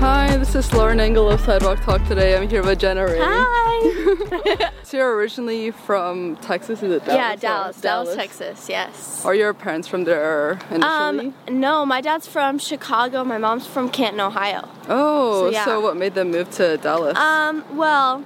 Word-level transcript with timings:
Hi, 0.00 0.36
this 0.36 0.54
is 0.54 0.72
Lauren 0.72 1.00
Engel 1.00 1.28
of 1.28 1.40
Sidewalk 1.40 1.80
Talk 1.82 2.06
today. 2.06 2.36
I'm 2.36 2.48
here 2.48 2.62
with 2.62 2.78
Jenna 2.78 3.04
Raine. 3.06 3.18
Hi. 3.20 4.70
So 4.88 4.96
you're 4.96 5.16
originally 5.16 5.70
from 5.70 6.36
Texas, 6.36 6.82
is 6.82 6.90
it 6.90 7.04
Dallas? 7.04 7.14
yeah, 7.14 7.34
or- 7.34 7.36
Dallas, 7.36 7.80
Dallas, 7.82 8.14
Texas. 8.16 8.68
Yes. 8.70 9.22
Are 9.22 9.34
your 9.34 9.52
parents 9.52 9.86
from 9.86 10.04
there 10.04 10.52
initially? 10.70 11.26
Um, 11.26 11.34
no, 11.60 11.84
my 11.84 12.00
dad's 12.00 12.26
from 12.26 12.58
Chicago. 12.58 13.22
My 13.22 13.36
mom's 13.36 13.66
from 13.66 13.90
Canton, 13.90 14.20
Ohio. 14.20 14.66
oh, 14.88 15.48
so 15.48 15.50
yeah. 15.50 15.64
so 15.66 15.82
what 15.82 15.98
made 15.98 16.14
them 16.14 16.30
move 16.30 16.48
to 16.52 16.78
Dallas? 16.78 17.18
Um, 17.18 17.64
well, 17.76 18.24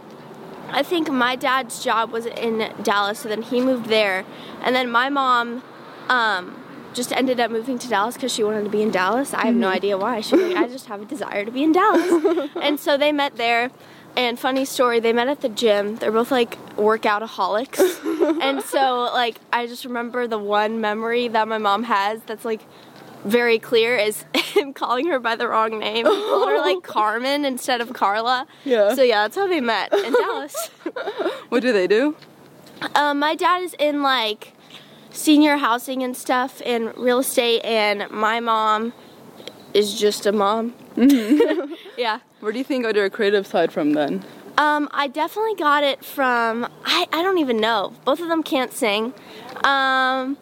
I 0.68 0.84
think 0.84 1.10
my 1.10 1.34
dad's 1.34 1.82
job 1.82 2.12
was 2.12 2.26
in 2.26 2.72
Dallas, 2.84 3.18
so 3.18 3.28
then 3.28 3.42
he 3.42 3.60
moved 3.60 3.86
there, 3.86 4.24
and 4.62 4.76
then 4.76 4.88
my 4.88 5.08
mom, 5.08 5.64
um, 6.08 6.62
just 6.94 7.12
ended 7.12 7.40
up 7.40 7.50
moving 7.50 7.78
to 7.78 7.88
Dallas 7.88 8.14
because 8.14 8.32
she 8.32 8.44
wanted 8.44 8.64
to 8.64 8.70
be 8.70 8.82
in 8.82 8.90
Dallas. 8.90 9.34
I 9.34 9.46
have 9.46 9.54
no 9.54 9.68
idea 9.68 9.96
why. 9.96 10.20
She 10.20 10.36
like, 10.36 10.56
I 10.56 10.68
just 10.68 10.86
have 10.86 11.02
a 11.02 11.04
desire 11.04 11.44
to 11.44 11.50
be 11.50 11.62
in 11.62 11.72
Dallas, 11.72 12.50
and 12.62 12.78
so 12.78 12.96
they 12.96 13.12
met 13.12 13.36
there. 13.36 13.70
And 14.14 14.38
funny 14.38 14.66
story, 14.66 15.00
they 15.00 15.14
met 15.14 15.28
at 15.28 15.40
the 15.40 15.48
gym. 15.48 15.96
They're 15.96 16.12
both 16.12 16.30
like 16.30 16.58
workoutaholics. 16.76 18.40
and 18.42 18.62
so 18.62 19.10
like 19.12 19.38
I 19.52 19.66
just 19.66 19.86
remember 19.86 20.26
the 20.26 20.38
one 20.38 20.82
memory 20.82 21.28
that 21.28 21.48
my 21.48 21.56
mom 21.56 21.84
has 21.84 22.22
that's 22.24 22.44
like 22.44 22.60
very 23.24 23.58
clear 23.58 23.96
is 23.96 24.24
him 24.34 24.74
calling 24.74 25.06
her 25.06 25.18
by 25.18 25.36
the 25.36 25.48
wrong 25.48 25.78
name. 25.78 26.04
He 26.04 26.12
called 26.12 26.48
her 26.48 26.58
like 26.58 26.82
Carmen 26.82 27.46
instead 27.46 27.80
of 27.80 27.94
Carla. 27.94 28.46
Yeah. 28.64 28.94
So 28.94 29.02
yeah, 29.02 29.22
that's 29.22 29.36
how 29.36 29.46
they 29.46 29.62
met 29.62 29.94
in 29.94 30.12
Dallas. 30.12 30.68
what 31.48 31.62
do 31.62 31.72
they 31.72 31.86
do? 31.86 32.14
Um, 32.94 33.18
my 33.18 33.34
dad 33.34 33.62
is 33.62 33.74
in 33.78 34.02
like 34.02 34.52
senior 35.12 35.56
housing 35.56 36.02
and 36.02 36.16
stuff 36.16 36.60
and 36.64 36.96
real 36.96 37.20
estate, 37.20 37.62
and 37.64 38.10
my 38.10 38.40
mom 38.40 38.92
is 39.74 39.98
just 39.98 40.26
a 40.26 40.32
mom. 40.32 40.74
yeah. 41.96 42.20
Where 42.40 42.52
do 42.52 42.58
you 42.58 42.64
think 42.64 42.84
I 42.84 42.88
got 42.88 42.96
your 42.96 43.10
creative 43.10 43.46
side 43.46 43.72
from 43.72 43.92
then? 43.92 44.24
Um, 44.58 44.88
I 44.92 45.08
definitely 45.08 45.54
got 45.54 45.82
it 45.82 46.04
from 46.04 46.66
I, 46.84 47.06
I 47.12 47.22
don't 47.22 47.38
even 47.38 47.58
know. 47.58 47.94
Both 48.04 48.20
of 48.20 48.28
them 48.28 48.42
can't 48.42 48.72
sing. 48.72 49.14
Um, 49.64 50.36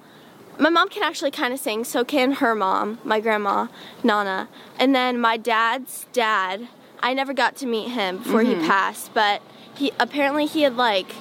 my 0.58 0.68
mom 0.68 0.88
can 0.88 1.02
actually 1.02 1.30
kind 1.30 1.54
of 1.54 1.60
sing, 1.60 1.84
so 1.84 2.04
can 2.04 2.32
her 2.32 2.54
mom, 2.54 2.98
my 3.04 3.20
grandma, 3.20 3.68
Nana. 4.02 4.48
And 4.78 4.94
then 4.94 5.18
my 5.18 5.36
dad's 5.36 6.06
dad, 6.12 6.68
I 7.00 7.14
never 7.14 7.32
got 7.32 7.56
to 7.56 7.66
meet 7.66 7.90
him 7.90 8.18
before 8.18 8.42
he 8.42 8.54
passed, 8.54 9.14
but 9.14 9.42
he 9.74 9.92
apparently 9.98 10.44
he 10.46 10.62
had 10.62 10.76
like 10.76 11.14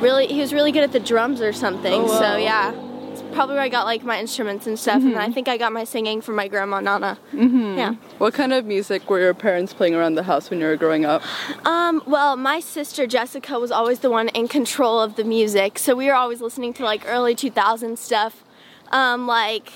really 0.00 0.26
he 0.26 0.40
was 0.40 0.52
really 0.52 0.72
good 0.72 0.82
at 0.82 0.92
the 0.92 1.00
drums 1.00 1.40
or 1.40 1.52
something. 1.52 2.02
Oh. 2.04 2.18
So 2.18 2.36
yeah. 2.36 2.72
It's 3.10 3.22
probably 3.34 3.56
where 3.56 3.64
I 3.64 3.68
got 3.68 3.86
like 3.86 4.04
my 4.04 4.20
instruments 4.20 4.68
and 4.68 4.78
stuff, 4.78 5.02
and 5.02 5.16
I 5.16 5.32
think 5.32 5.48
I 5.48 5.56
got 5.56 5.72
my 5.72 5.82
singing 5.82 6.20
from 6.20 6.36
my 6.36 6.46
grandma 6.46 6.78
Nana. 6.78 7.18
Mm-hmm. 7.32 7.76
Yeah. 7.76 7.94
What 8.18 8.34
kind 8.34 8.52
of 8.52 8.66
music 8.66 9.10
were 9.10 9.18
your 9.18 9.34
parents 9.34 9.74
playing 9.74 9.96
around 9.96 10.14
the 10.14 10.22
house 10.22 10.48
when 10.48 10.60
you 10.60 10.66
were 10.66 10.76
growing 10.76 11.04
up? 11.04 11.20
Um, 11.66 12.04
well, 12.06 12.36
my 12.36 12.60
sister 12.60 13.08
Jessica 13.08 13.58
was 13.58 13.72
always 13.72 13.98
the 13.98 14.10
one 14.10 14.28
in 14.28 14.46
control 14.46 15.00
of 15.00 15.16
the 15.16 15.24
music, 15.24 15.76
so 15.76 15.96
we 15.96 16.06
were 16.06 16.14
always 16.14 16.40
listening 16.40 16.72
to 16.74 16.84
like 16.84 17.02
early 17.04 17.34
2000s 17.34 17.98
stuff, 17.98 18.44
um, 18.92 19.26
like 19.26 19.72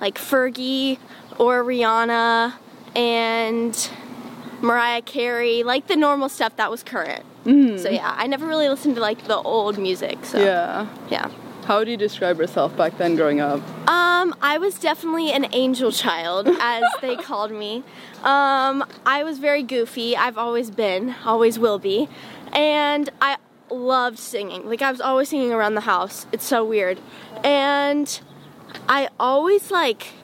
like 0.00 0.16
Fergie 0.16 0.98
or 1.38 1.64
Rihanna 1.64 2.54
and 2.94 3.90
Mariah 4.60 5.02
Carey, 5.02 5.62
like 5.62 5.86
the 5.86 5.96
normal 5.96 6.28
stuff 6.28 6.56
that 6.56 6.70
was 6.70 6.82
current. 6.82 7.24
So 7.44 7.88
yeah, 7.88 8.12
I 8.18 8.26
never 8.26 8.44
really 8.44 8.68
listened 8.68 8.96
to 8.96 9.00
like 9.00 9.24
the 9.28 9.36
old 9.36 9.78
music. 9.78 10.18
So 10.24 10.38
Yeah. 10.42 10.88
yeah. 11.10 11.30
How 11.64 11.78
would 11.78 11.88
you 11.88 11.96
describe 11.96 12.38
yourself 12.38 12.76
back 12.76 12.96
then 12.98 13.14
growing 13.16 13.40
up? 13.40 13.60
Um, 13.88 14.34
I 14.40 14.58
was 14.58 14.78
definitely 14.78 15.32
an 15.32 15.46
angel 15.52 15.90
child, 15.92 16.48
as 16.60 16.82
they 17.00 17.16
called 17.16 17.50
me. 17.52 17.82
Um, 18.22 18.84
I 19.04 19.22
was 19.24 19.38
very 19.38 19.62
goofy. 19.64 20.16
I've 20.16 20.38
always 20.38 20.70
been, 20.70 21.14
always 21.24 21.58
will 21.58 21.78
be. 21.80 22.08
And 22.52 23.10
I 23.20 23.36
loved 23.70 24.18
singing. 24.20 24.68
Like, 24.68 24.80
I 24.82 24.90
was 24.92 25.00
always 25.00 25.28
singing 25.28 25.52
around 25.52 25.74
the 25.74 25.80
house. 25.82 26.26
It's 26.32 26.44
so 26.46 26.64
weird. 26.64 27.00
And 27.42 28.20
I 28.88 29.08
always, 29.18 29.70
like, 29.72 30.14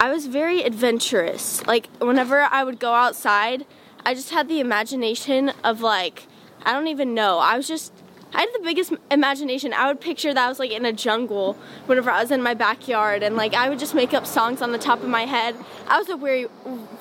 I 0.00 0.10
was 0.10 0.26
very 0.26 0.62
adventurous. 0.62 1.66
Like, 1.66 1.88
whenever 1.98 2.40
I 2.40 2.64
would 2.64 2.78
go 2.78 2.92
outside, 2.92 3.66
I 4.04 4.14
just 4.14 4.30
had 4.30 4.48
the 4.48 4.60
imagination 4.60 5.52
of, 5.64 5.80
like, 5.80 6.26
I 6.64 6.72
don't 6.72 6.88
even 6.88 7.14
know. 7.14 7.38
I 7.38 7.56
was 7.56 7.68
just 7.68 7.92
I 8.34 8.40
had 8.40 8.48
the 8.52 8.60
biggest 8.60 8.92
imagination. 9.10 9.72
I 9.72 9.86
would 9.86 10.00
picture 10.00 10.34
that 10.34 10.44
I 10.44 10.48
was 10.48 10.58
like 10.58 10.70
in 10.70 10.84
a 10.84 10.92
jungle 10.92 11.54
whenever 11.86 12.10
I 12.10 12.20
was 12.20 12.30
in 12.30 12.42
my 12.42 12.52
backyard, 12.54 13.22
and 13.22 13.34
like 13.34 13.54
I 13.54 13.68
would 13.68 13.78
just 13.78 13.94
make 13.94 14.12
up 14.12 14.26
songs 14.26 14.60
on 14.60 14.72
the 14.72 14.78
top 14.78 15.02
of 15.02 15.08
my 15.08 15.22
head. 15.22 15.56
I 15.88 15.98
was 15.98 16.08
a 16.08 16.16
very, 16.16 16.46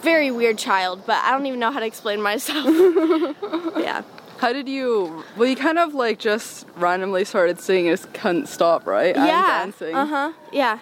very 0.01 0.31
weird 0.31 0.57
child, 0.57 1.03
but 1.05 1.17
I 1.17 1.31
don't 1.31 1.45
even 1.45 1.59
know 1.59 1.71
how 1.71 1.79
to 1.79 1.85
explain 1.85 2.21
myself. 2.21 2.65
yeah. 3.77 4.03
How 4.37 4.53
did 4.53 4.69
you? 4.69 5.23
Well, 5.35 5.49
you 5.49 5.55
kind 5.55 5.79
of 5.79 5.93
like 5.93 6.19
just 6.19 6.67
randomly 6.77 7.25
started 7.25 7.59
singing, 7.59 7.91
just 7.91 8.13
couldn't 8.13 8.47
stop, 8.47 8.85
right? 8.85 9.15
And 9.15 9.25
yeah. 9.25 9.65
dancing. 9.65 9.95
Uh 9.95 10.05
huh. 10.05 10.33
Yeah. 10.53 10.79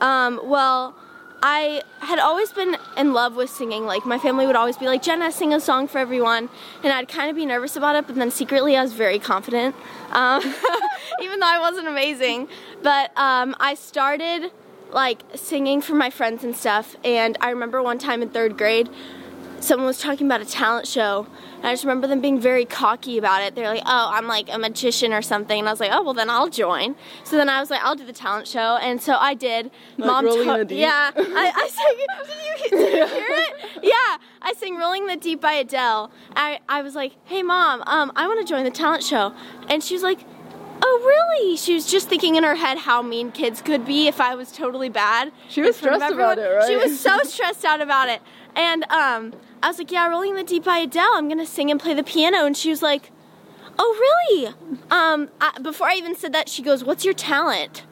Um, 0.00 0.40
well, 0.42 0.96
I 1.42 1.82
had 1.98 2.20
always 2.20 2.52
been 2.52 2.76
in 2.96 3.12
love 3.12 3.34
with 3.34 3.50
singing. 3.50 3.84
Like 3.84 4.06
my 4.06 4.18
family 4.18 4.46
would 4.46 4.54
always 4.54 4.76
be 4.76 4.86
like, 4.86 5.02
"Jenna, 5.02 5.32
sing 5.32 5.52
a 5.52 5.58
song 5.58 5.88
for 5.88 5.98
everyone," 5.98 6.48
and 6.84 6.92
I'd 6.92 7.08
kind 7.08 7.28
of 7.30 7.36
be 7.36 7.44
nervous 7.44 7.74
about 7.74 7.96
it, 7.96 8.06
but 8.06 8.14
then 8.14 8.30
secretly 8.30 8.76
I 8.76 8.82
was 8.82 8.92
very 8.92 9.18
confident, 9.18 9.74
um, 10.12 10.40
even 11.20 11.40
though 11.40 11.46
I 11.46 11.58
wasn't 11.58 11.88
amazing. 11.88 12.48
But 12.82 13.16
um, 13.18 13.56
I 13.58 13.74
started 13.74 14.52
like 14.92 15.22
singing 15.34 15.80
for 15.80 15.94
my 15.94 16.10
friends 16.10 16.44
and 16.44 16.54
stuff, 16.54 16.94
and 17.04 17.36
I 17.40 17.50
remember 17.50 17.82
one 17.82 17.98
time 17.98 18.22
in 18.22 18.28
third 18.28 18.56
grade, 18.56 18.88
someone 19.62 19.86
was 19.86 19.98
talking 19.98 20.26
about 20.26 20.40
a 20.40 20.44
talent 20.44 20.86
show. 20.86 21.26
And 21.56 21.66
I 21.66 21.72
just 21.72 21.84
remember 21.84 22.06
them 22.06 22.20
being 22.20 22.40
very 22.40 22.64
cocky 22.64 23.18
about 23.18 23.42
it. 23.42 23.54
They're 23.54 23.68
like, 23.68 23.84
"Oh, 23.86 24.10
I'm 24.12 24.26
like 24.26 24.52
a 24.52 24.58
magician 24.58 25.12
or 25.12 25.22
something," 25.22 25.60
and 25.60 25.68
I 25.68 25.72
was 25.72 25.80
like, 25.80 25.90
"Oh, 25.92 26.02
well, 26.02 26.14
then 26.14 26.28
I'll 26.28 26.48
join." 26.48 26.96
So 27.24 27.36
then 27.36 27.48
I 27.48 27.60
was 27.60 27.70
like, 27.70 27.80
"I'll 27.82 27.94
do 27.94 28.04
the 28.04 28.12
talent 28.12 28.48
show," 28.48 28.78
and 28.82 29.00
so 29.00 29.14
I 29.14 29.34
did. 29.34 29.70
Like 29.96 30.24
the 30.24 30.64
Deep? 30.64 30.78
Yeah, 30.78 31.10
I, 31.16 31.52
I 31.54 31.68
sang. 31.68 32.70
Did 32.70 32.72
you, 32.72 32.78
did 32.78 32.92
you 32.92 33.06
hear 33.06 33.26
it? 33.28 33.84
Yeah, 33.84 34.16
I 34.42 34.54
sang 34.56 34.76
"Rolling 34.76 35.06
the 35.06 35.16
Deep" 35.16 35.40
by 35.40 35.52
Adele. 35.52 36.10
I 36.34 36.58
I 36.68 36.82
was 36.82 36.94
like, 36.94 37.12
"Hey, 37.24 37.42
mom, 37.42 37.82
um, 37.86 38.10
I 38.16 38.26
want 38.26 38.44
to 38.44 38.52
join 38.52 38.64
the 38.64 38.70
talent 38.70 39.04
show," 39.04 39.34
and 39.68 39.82
she 39.82 39.94
was 39.94 40.02
like. 40.02 40.20
Oh 40.84 41.00
really? 41.04 41.56
She 41.56 41.74
was 41.74 41.88
just 41.88 42.08
thinking 42.08 42.34
in 42.34 42.42
her 42.42 42.56
head 42.56 42.76
how 42.76 43.02
mean 43.02 43.30
kids 43.30 43.62
could 43.62 43.86
be 43.86 44.08
if 44.08 44.20
I 44.20 44.34
was 44.34 44.50
totally 44.50 44.88
bad. 44.88 45.30
She 45.48 45.60
was 45.60 45.76
in 45.76 45.82
front 45.84 46.02
of 46.02 46.08
stressed 46.08 46.14
about 46.14 46.38
it, 46.38 46.48
right? 46.48 46.66
She 46.66 46.74
was 46.74 46.98
so 46.98 47.18
stressed 47.22 47.64
out 47.64 47.80
about 47.80 48.08
it. 48.08 48.20
And 48.56 48.82
um, 48.90 49.32
I 49.62 49.68
was 49.68 49.78
like, 49.78 49.92
yeah, 49.92 50.08
Rolling 50.08 50.34
the 50.34 50.42
Deep 50.42 50.64
by 50.64 50.78
Adele. 50.78 51.12
I'm 51.14 51.28
gonna 51.28 51.46
sing 51.46 51.70
and 51.70 51.78
play 51.78 51.94
the 51.94 52.02
piano. 52.02 52.44
And 52.44 52.56
she 52.56 52.70
was 52.70 52.82
like, 52.82 53.10
oh 53.78 53.96
really? 54.00 54.48
Um, 54.90 55.28
I, 55.40 55.58
before 55.60 55.88
I 55.88 55.94
even 55.94 56.16
said 56.16 56.32
that, 56.34 56.48
she 56.48 56.62
goes, 56.62 56.82
what's 56.82 57.04
your 57.04 57.14
talent? 57.14 57.84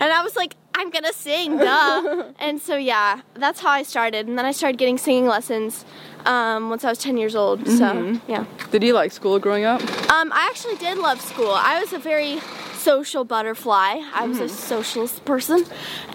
And 0.00 0.12
I 0.12 0.22
was 0.22 0.34
like, 0.34 0.56
I'm 0.74 0.90
gonna 0.90 1.12
sing, 1.12 1.58
duh. 1.58 2.32
and 2.40 2.60
so 2.60 2.76
yeah, 2.76 3.20
that's 3.34 3.60
how 3.60 3.70
I 3.70 3.82
started. 3.82 4.26
And 4.26 4.36
then 4.36 4.44
I 4.44 4.52
started 4.52 4.78
getting 4.78 4.98
singing 4.98 5.26
lessons 5.26 5.84
um, 6.26 6.70
once 6.70 6.84
I 6.84 6.88
was 6.88 6.98
10 6.98 7.16
years 7.16 7.36
old. 7.36 7.66
So 7.68 8.18
yeah. 8.26 8.44
Did 8.70 8.82
you 8.82 8.92
like 8.92 9.12
school 9.12 9.38
growing 9.38 9.64
up? 9.64 9.80
Um, 10.10 10.32
I 10.32 10.48
actually 10.50 10.76
did 10.76 10.98
love 10.98 11.20
school. 11.20 11.52
I 11.52 11.78
was 11.80 11.92
a 11.92 11.98
very 11.98 12.40
social 12.82 13.24
butterfly. 13.24 14.00
I 14.12 14.26
was 14.26 14.40
a 14.40 14.48
socialist 14.48 15.24
person, 15.24 15.64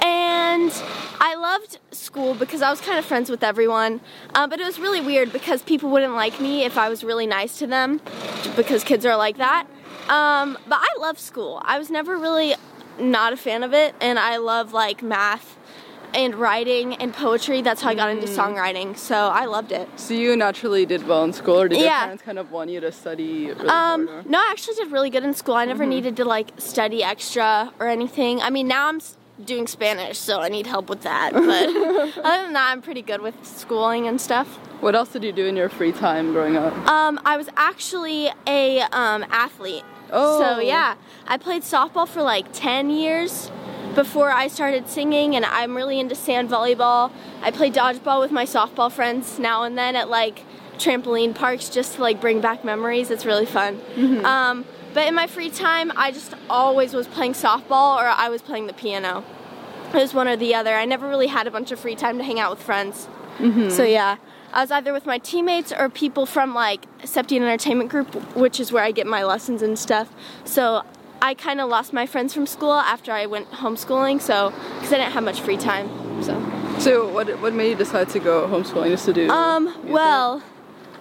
and 0.04 0.72
I 1.20 1.36
loved 1.36 1.80
school 1.92 2.34
because 2.34 2.62
I 2.62 2.70
was 2.70 2.82
kind 2.82 3.00
of 3.00 3.06
friends 3.06 3.30
with 3.30 3.44
everyone. 3.44 4.02
Uh, 4.36 4.48
but 4.48 4.60
it 4.60 4.66
was 4.66 4.78
really 4.80 5.02
weird 5.02 5.32
because 5.32 5.62
people 5.62 5.90
wouldn't 5.90 6.14
like 6.14 6.40
me 6.40 6.66
if 6.66 6.78
I 6.78 6.90
was 6.90 7.04
really 7.04 7.28
nice 7.28 7.58
to 7.60 7.68
them, 7.68 8.02
because 8.56 8.84
kids 8.84 9.06
are 9.06 9.16
like 9.16 9.38
that. 9.38 9.68
Um, 10.10 10.58
but 10.68 10.80
I 10.82 11.00
love 11.00 11.20
school. 11.20 11.62
I 11.66 11.80
was 11.80 11.90
never 11.90 12.18
really 12.18 12.56
not 13.00 13.34
a 13.34 13.38
fan 13.38 13.64
of 13.64 13.74
it, 13.74 13.96
and 14.02 14.20
I 14.20 14.38
love 14.38 14.74
like 14.74 15.02
math 15.02 15.57
and 16.14 16.36
writing 16.36 16.96
and 16.96 17.14
poetry. 17.14 17.62
That's 17.62 17.82
how 17.82 17.90
I 17.90 17.96
got 17.96 18.10
into 18.10 18.28
songwriting. 18.28 18.98
So 18.98 19.16
I 19.16 19.46
loved 19.46 19.72
it. 19.72 19.88
So 19.98 20.14
you 20.14 20.36
naturally 20.36 20.86
did 20.86 21.08
well 21.08 21.24
in 21.24 21.34
school, 21.34 21.62
or 21.62 21.68
did 21.68 21.80
your 21.80 21.90
parents 21.90 22.24
kind 22.24 22.40
of 22.40 22.52
want 22.52 22.70
you 22.70 22.80
to 22.80 22.92
study 22.92 23.48
really 23.48 23.70
Um, 23.70 24.10
no, 24.28 24.40
I 24.40 24.50
actually 24.52 24.76
did 24.76 24.92
really 24.92 25.10
good 25.10 25.24
in 25.24 25.34
school. 25.34 25.56
I 25.56 25.66
never 25.66 25.86
needed 25.86 26.16
to 26.18 26.26
like 26.26 26.52
study 26.58 27.04
extra 27.04 27.74
or 27.80 27.88
anything. 27.88 28.42
I 28.42 28.50
mean, 28.50 28.68
now 28.68 28.88
I'm 28.88 29.00
doing 29.44 29.68
Spanish, 29.68 30.18
so 30.18 30.40
I 30.40 30.50
need 30.50 30.68
help 30.68 30.90
with 30.90 31.02
that. 31.04 31.34
But 31.34 31.44
other 32.26 32.44
than 32.44 32.54
that, 32.54 32.72
I'm 32.72 32.82
pretty 32.82 33.02
good 33.02 33.22
with 33.22 33.36
schooling 33.46 34.08
and 34.08 34.20
stuff. 34.20 34.48
What 34.82 34.96
else 34.96 35.10
did 35.10 35.24
you 35.24 35.32
do 35.32 35.46
in 35.46 35.56
your 35.56 35.70
free 35.70 35.92
time 35.92 36.34
growing 36.34 36.56
up? 36.56 36.74
Um, 36.88 37.20
I 37.26 37.38
was 37.38 37.50
actually 37.56 38.30
a 38.46 38.82
um, 38.82 39.26
athlete. 39.30 39.84
Oh. 40.12 40.40
So 40.40 40.60
yeah, 40.60 40.96
I 41.28 41.38
played 41.38 41.64
softball 41.64 42.08
for 42.08 42.22
like 42.22 42.46
10 42.54 42.90
years. 42.90 43.52
Before 43.98 44.30
I 44.32 44.48
started 44.48 44.88
singing, 44.88 45.36
and 45.36 45.44
I'm 45.44 45.76
really 45.76 46.00
into 46.00 46.14
sand 46.14 46.52
volleyball. 46.52 47.12
I 47.42 47.50
play 47.50 47.72
dodgeball 47.72 48.20
with 48.20 48.32
my 48.32 48.46
softball 48.46 48.92
friends 48.92 49.40
now 49.40 49.64
and 49.64 49.76
then 49.76 49.96
at 49.96 50.08
like 50.08 50.44
trampoline 50.78 51.34
parks 51.34 51.68
just 51.68 51.96
to 51.96 52.02
like 52.04 52.22
bring 52.22 52.40
back 52.40 52.64
memories. 52.64 53.10
It's 53.10 53.26
really 53.26 53.48
fun. 53.48 53.82
Um, 54.24 54.66
but 54.94 55.08
in 55.08 55.16
my 55.16 55.26
free 55.26 55.50
time, 55.50 55.92
I 55.96 56.12
just 56.12 56.36
always 56.48 56.94
was 56.94 57.08
playing 57.08 57.34
softball 57.34 57.98
or 57.98 58.06
I 58.06 58.30
was 58.30 58.44
playing 58.44 58.68
the 58.68 58.74
piano. 58.74 59.24
It 59.90 59.96
was 59.96 60.14
one 60.14 60.28
or 60.28 60.36
the 60.36 60.54
other. 60.54 60.76
I 60.76 60.86
never 60.86 61.08
really 61.10 61.28
had 61.28 61.48
a 61.48 61.52
bunch 61.52 61.72
of 61.72 61.80
free 61.80 61.96
time 61.96 62.20
to 62.20 62.24
hang 62.24 62.40
out 62.40 62.52
with 62.52 62.62
friends. 62.62 63.08
So 63.72 63.84
yeah, 63.84 64.18
I 64.54 64.62
was 64.62 64.70
either 64.70 64.94
with 64.94 65.08
my 65.08 65.18
teammates 65.18 65.72
or 65.72 65.90
people 65.90 66.28
from 66.28 66.54
like 66.54 66.86
Septien 67.00 67.42
Entertainment 67.42 67.90
Group, 67.90 68.14
which 68.36 68.60
is 68.60 68.72
where 68.72 68.84
I 68.84 68.92
get 68.92 69.08
my 69.08 69.24
lessons 69.24 69.64
and 69.64 69.78
stuff. 69.80 70.14
So 70.46 70.84
I 71.22 71.34
kind 71.34 71.60
of 71.60 71.70
lost 71.70 71.94
my 71.94 72.06
friends 72.06 72.34
from 72.34 72.46
school 72.46 72.74
after 72.74 73.12
I 73.12 73.26
went 73.26 73.52
homeschooling, 73.52 74.22
so 74.22 74.52
because 74.76 74.94
I 74.94 74.98
didn't 74.98 75.14
have 75.14 75.24
much 75.24 75.42
free 75.42 75.58
time. 75.58 75.90
So. 76.24 76.34
So 76.80 77.08
what 77.10 77.28
what 77.42 77.54
made 77.54 77.70
you 77.70 77.76
decide 77.76 78.10
to 78.10 78.20
go 78.20 78.48
homeschooling 78.48 78.90
just 78.90 79.06
to 79.06 79.14
do? 79.14 79.30
Um, 79.30 79.76
well, 79.88 80.44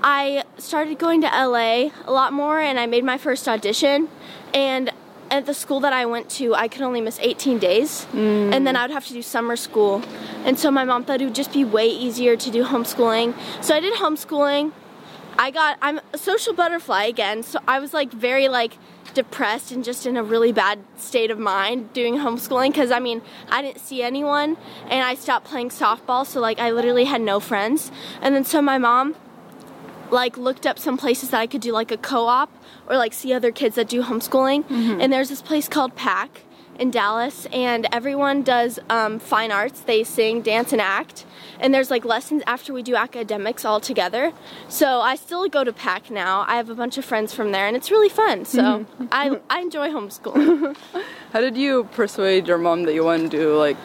I 0.02 0.44
started 0.58 0.98
going 0.98 1.20
to 1.22 1.26
LA 1.26 1.90
a 2.04 2.12
lot 2.12 2.32
more 2.32 2.60
and 2.60 2.78
I 2.78 2.86
made 2.86 3.04
my 3.04 3.18
first 3.18 3.48
audition 3.48 4.08
and 4.54 4.90
at 5.30 5.46
the 5.46 5.54
school 5.54 5.80
that 5.80 5.92
I 5.92 6.06
went 6.06 6.30
to, 6.30 6.54
I 6.54 6.68
could 6.68 6.82
only 6.82 7.00
miss 7.00 7.18
18 7.20 7.58
days, 7.58 8.06
and 8.12 8.64
then 8.66 8.76
I 8.76 8.82
would 8.82 8.92
have 8.92 9.06
to 9.06 9.12
do 9.12 9.22
summer 9.22 9.56
school. 9.56 10.02
And 10.44 10.56
so 10.56 10.70
my 10.70 10.84
mom 10.84 11.04
thought 11.04 11.20
it 11.20 11.24
would 11.24 11.34
just 11.34 11.52
be 11.52 11.64
way 11.64 11.88
easier 11.88 12.36
to 12.36 12.50
do 12.50 12.64
homeschooling. 12.64 13.34
So 13.60 13.74
I 13.74 13.80
did 13.80 13.94
homeschooling. 13.94 14.72
I 15.38 15.50
got 15.50 15.78
I'm 15.82 16.00
a 16.12 16.18
social 16.18 16.54
butterfly 16.54 17.04
again, 17.04 17.42
so 17.42 17.58
I 17.66 17.78
was 17.80 17.92
like 17.92 18.12
very 18.12 18.48
like 18.48 18.78
depressed 19.16 19.72
and 19.72 19.82
just 19.82 20.06
in 20.06 20.16
a 20.16 20.22
really 20.22 20.52
bad 20.52 20.78
state 20.96 21.30
of 21.30 21.38
mind 21.38 21.92
doing 21.92 22.14
homeschooling 22.16 22.68
because 22.68 22.90
I 22.92 23.00
mean 23.00 23.22
I 23.48 23.62
didn't 23.62 23.80
see 23.80 24.02
anyone 24.02 24.56
and 24.88 25.02
I 25.02 25.14
stopped 25.14 25.46
playing 25.46 25.70
softball, 25.70 26.24
so 26.24 26.40
like 26.40 26.60
I 26.60 26.70
literally 26.70 27.04
had 27.04 27.20
no 27.20 27.40
friends. 27.40 27.90
And 28.22 28.34
then 28.34 28.44
so 28.44 28.62
my 28.62 28.78
mom 28.78 29.16
like 30.10 30.36
looked 30.36 30.66
up 30.66 30.78
some 30.78 30.96
places 30.96 31.30
that 31.30 31.40
I 31.40 31.46
could 31.48 31.60
do 31.60 31.72
like 31.72 31.90
a 31.90 31.96
co-op 31.96 32.50
or 32.88 32.96
like 32.96 33.12
see 33.12 33.32
other 33.32 33.50
kids 33.50 33.74
that 33.74 33.88
do 33.88 34.02
homeschooling. 34.02 34.64
And 35.02 35.12
there's 35.12 35.28
this 35.28 35.42
place 35.42 35.68
called 35.68 35.96
PAC 35.96 36.42
in 36.78 36.90
Dallas, 36.90 37.46
and 37.52 37.86
everyone 37.90 38.42
does 38.42 38.78
um, 38.88 39.18
fine 39.18 39.50
arts. 39.50 39.80
They 39.80 40.04
sing, 40.04 40.42
dance, 40.42 40.72
and 40.72 40.80
act. 40.80 41.25
And 41.60 41.72
there's 41.74 41.90
like 41.90 42.04
lessons 42.04 42.42
after 42.46 42.72
we 42.72 42.82
do 42.82 42.94
academics 42.96 43.64
all 43.64 43.80
together. 43.80 44.32
So 44.68 45.00
I 45.00 45.16
still 45.16 45.48
go 45.48 45.64
to 45.64 45.72
PAC 45.72 46.10
now. 46.10 46.44
I 46.46 46.56
have 46.56 46.70
a 46.70 46.74
bunch 46.74 46.98
of 46.98 47.04
friends 47.04 47.32
from 47.34 47.52
there, 47.52 47.66
and 47.66 47.76
it's 47.76 47.90
really 47.90 48.08
fun. 48.08 48.44
So 48.44 48.86
I 49.12 49.40
I 49.48 49.60
enjoy 49.60 49.88
homeschooling. 49.90 50.76
How 51.32 51.40
did 51.40 51.56
you 51.56 51.84
persuade 51.92 52.46
your 52.46 52.58
mom 52.58 52.84
that 52.84 52.94
you 52.94 53.04
want 53.04 53.22
to 53.22 53.28
do 53.28 53.56
like 53.56 53.76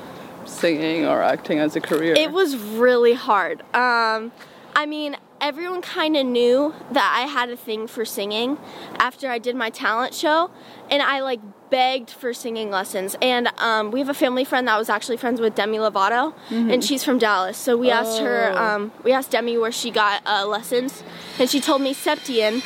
singing 0.46 1.06
or 1.06 1.22
acting 1.22 1.60
as 1.60 1.76
a 1.76 1.82
career? 1.82 2.16
It 2.18 2.32
was 2.32 2.56
really 2.58 3.14
hard. 3.14 3.62
Um, 3.74 4.32
I 4.76 4.86
mean, 4.86 5.18
everyone 5.42 5.82
kind 5.82 6.16
of 6.16 6.26
knew 6.26 6.74
that 6.92 7.16
I 7.18 7.28
had 7.28 7.50
a 7.50 7.58
thing 7.58 7.88
for 7.88 8.06
singing 8.06 8.58
after 9.00 9.28
I 9.30 9.40
did 9.40 9.56
my 9.56 9.70
talent 9.70 10.14
show, 10.14 10.52
and 10.90 11.02
I 11.02 11.22
like 11.22 11.40
begged 11.70 12.10
for 12.12 12.34
singing 12.34 12.70
lessons. 12.70 13.16
And 13.22 13.50
um, 13.58 13.92
we 13.92 14.00
have 14.00 14.10
a 14.10 14.14
family 14.14 14.44
friend 14.46 14.68
that 14.68 14.78
was 14.78 14.90
actually 14.90 15.18
friends 15.18 15.42
with 15.42 15.56
Demi 15.56 15.78
Lovato, 15.78 16.34
and 16.50 16.84
she's 16.84 17.04
from 17.04 17.18
Dallas. 17.18 17.58
So 17.58 17.76
we 17.76 17.90
asked 17.90 18.20
her, 18.20 18.52
Oh. 18.54 18.64
um, 18.64 18.92
we 19.04 19.12
asked 19.12 19.32
Demi 19.32 19.58
where 19.58 19.72
she 19.72 19.90
got 19.90 20.22
uh, 20.26 20.46
lessons, 20.46 21.04
and 21.40 21.50
she 21.50 21.60
told 21.60 21.82
me 21.82 21.94
Septien, 21.94 22.62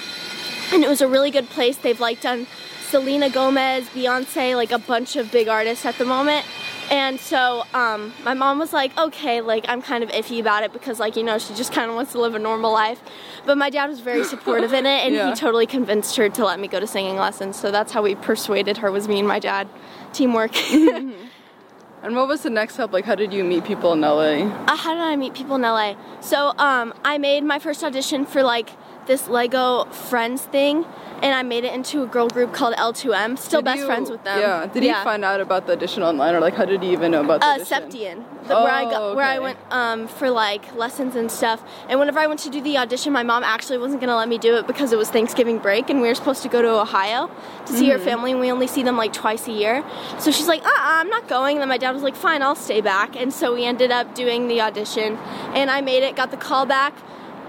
and 0.74 0.84
it 0.84 0.90
was 0.90 1.02
a 1.02 1.08
really 1.08 1.32
good 1.32 1.50
place. 1.50 1.78
They've 1.78 2.00
like 2.00 2.20
done 2.22 2.48
Selena 2.90 3.30
Gomez, 3.30 3.86
Beyonce, 3.90 4.56
like 4.56 4.72
a 4.72 4.80
bunch 4.80 5.16
of 5.16 5.32
big 5.32 5.48
artists 5.48 5.86
at 5.86 5.98
the 5.98 6.06
moment. 6.06 6.46
And 6.92 7.20
so 7.20 7.66
um, 7.74 8.14
my 8.24 8.34
mom 8.34 8.60
was 8.60 8.72
like, 8.72 8.96
okay, 8.98 9.42
like 9.42 9.66
I'm 9.68 9.82
kind 9.82 10.04
of 10.04 10.10
iffy 10.12 10.40
about 10.40 10.64
it 10.64 10.72
because, 10.72 11.00
like, 11.00 11.16
you 11.16 11.24
know, 11.24 11.38
she 11.40 11.54
just 11.56 11.72
kind 11.74 11.90
of 11.90 11.96
wants 11.96 12.12
to 12.12 12.20
live 12.22 12.36
a 12.36 12.40
normal 12.40 12.72
life. 12.72 13.02
But 13.46 13.58
my 13.58 13.70
dad 13.70 13.88
was 13.88 14.00
very 14.02 14.24
supportive 14.34 14.72
in 14.74 14.86
it, 14.86 15.06
and 15.06 15.14
Yeah. 15.16 15.30
he 15.30 15.36
totally 15.36 15.66
convinced 15.66 16.16
her 16.18 16.30
to 16.30 16.46
let 16.46 16.60
me 16.60 16.68
go 16.68 16.80
to 16.80 16.88
singing 16.88 17.16
lessons. 17.16 17.60
So 17.60 17.72
that's 17.72 17.92
how 17.92 18.02
we 18.04 18.16
persuaded 18.16 18.78
her 18.78 18.92
was 18.92 19.08
me 19.08 19.20
and 19.20 19.28
my 19.28 19.40
dad, 19.40 19.68
teamwork. 20.14 20.56
and 20.72 22.16
what 22.16 22.28
was 22.28 22.44
the 22.44 22.50
next 22.50 22.76
step? 22.76 22.94
Like, 22.94 23.06
how 23.06 23.16
did 23.16 23.34
you 23.34 23.44
meet 23.44 23.64
people 23.66 23.94
in 23.94 24.02
LA? 24.02 24.44
uh, 24.68 24.76
how 24.76 24.94
did 24.94 25.02
I 25.04 25.16
meet 25.16 25.34
people 25.34 25.56
in 25.56 25.64
LA? 25.64 25.96
So 26.22 26.54
um, 26.58 26.94
I 27.04 27.18
made 27.18 27.44
my 27.44 27.60
first 27.60 27.84
audition 27.84 28.26
for 28.26 28.44
like 28.44 28.70
this 29.08 29.28
Lego 29.28 29.86
Friends 29.86 30.42
thing, 30.44 30.86
and 31.22 31.34
I 31.34 31.44
made 31.44 31.64
it 31.64 31.74
into 31.74 32.04
a 32.04 32.08
girl 32.08 32.28
group 32.28 32.54
called 32.54 32.74
L2M. 32.76 33.38
Still 33.38 33.62
Did 33.62 33.66
best 33.66 33.80
you- 33.80 33.86
friends 33.86 34.10
with 34.10 34.24
them. 34.24 34.40
Yeah. 34.40 34.66
Did 34.68 34.84
you 34.84 34.94
find 34.96 35.24
out 35.24 35.40
about 35.42 35.66
the 35.68 35.74
audition 35.74 36.04
online, 36.04 36.36
or 36.36 36.40
like, 36.40 36.56
how 36.56 36.66
did 36.66 36.84
you 36.84 36.92
even 36.92 37.12
know 37.12 37.22
about 37.22 37.40
the 37.42 37.48
Uh, 37.48 37.50
audition? 37.56 37.84
Septien, 37.90 38.24
the, 38.48 38.56
where 38.56 38.72
I 38.72 38.84
got, 38.84 39.02
Oh, 39.02 39.16
where 39.16 39.26
I 39.26 39.40
went 39.40 39.58
um, 39.72 40.08
for 40.08 40.30
like 40.30 40.76
lessons 40.76 41.16
and 41.16 41.32
stuff. 41.32 41.64
And 41.90 42.00
whenever 42.00 42.20
I 42.20 42.28
went 42.28 42.40
to 42.42 42.50
do 42.50 42.62
the 42.62 42.78
audition, 42.78 43.14
my 43.14 43.24
mom 43.24 43.44
actually 43.44 43.78
wasn't 43.78 44.02
gonna 44.02 44.16
let 44.18 44.28
me 44.30 44.38
do 44.38 44.56
it 44.58 44.68
because 44.68 44.92
it 44.92 44.98
was 44.98 45.10
Thanksgiving 45.10 45.58
break, 45.60 45.90
and 45.90 46.02
we 46.02 46.08
were 46.08 46.16
supposed 46.16 46.44
to 46.44 46.50
go 46.50 46.62
to 46.62 46.70
Ohio 46.70 47.30
to 47.66 47.72
see 47.74 47.86
Mm-hmm. 47.86 47.92
her 47.92 48.00
family, 48.00 48.32
and 48.32 48.40
we 48.42 48.52
only 48.52 48.68
see 48.68 48.84
them 48.84 48.98
like 48.98 49.14
twice 49.14 49.48
a 49.48 49.52
year. 49.52 49.84
So 50.20 50.32
she's 50.32 50.48
like, 50.48 50.64
uh 50.66 50.70
"Uh, 50.70 51.00
I'm 51.00 51.10
not 51.10 51.28
going." 51.28 51.56
And 51.58 51.62
then 51.62 51.70
my 51.70 51.78
dad 51.78 51.92
was 51.94 52.04
like, 52.04 52.16
"Fine, 52.16 52.42
I'll 52.42 52.56
stay 52.56 52.82
back." 52.82 53.16
And 53.16 53.34
so 53.34 53.54
we 53.54 53.66
ended 53.66 53.92
up 53.92 54.14
doing 54.16 54.48
the 54.48 54.62
audition, 54.62 55.18
and 55.54 55.70
I 55.72 55.82
made 55.82 56.04
it, 56.04 56.16
got 56.16 56.32
the 56.32 56.38
call 56.38 56.66
back. 56.66 56.94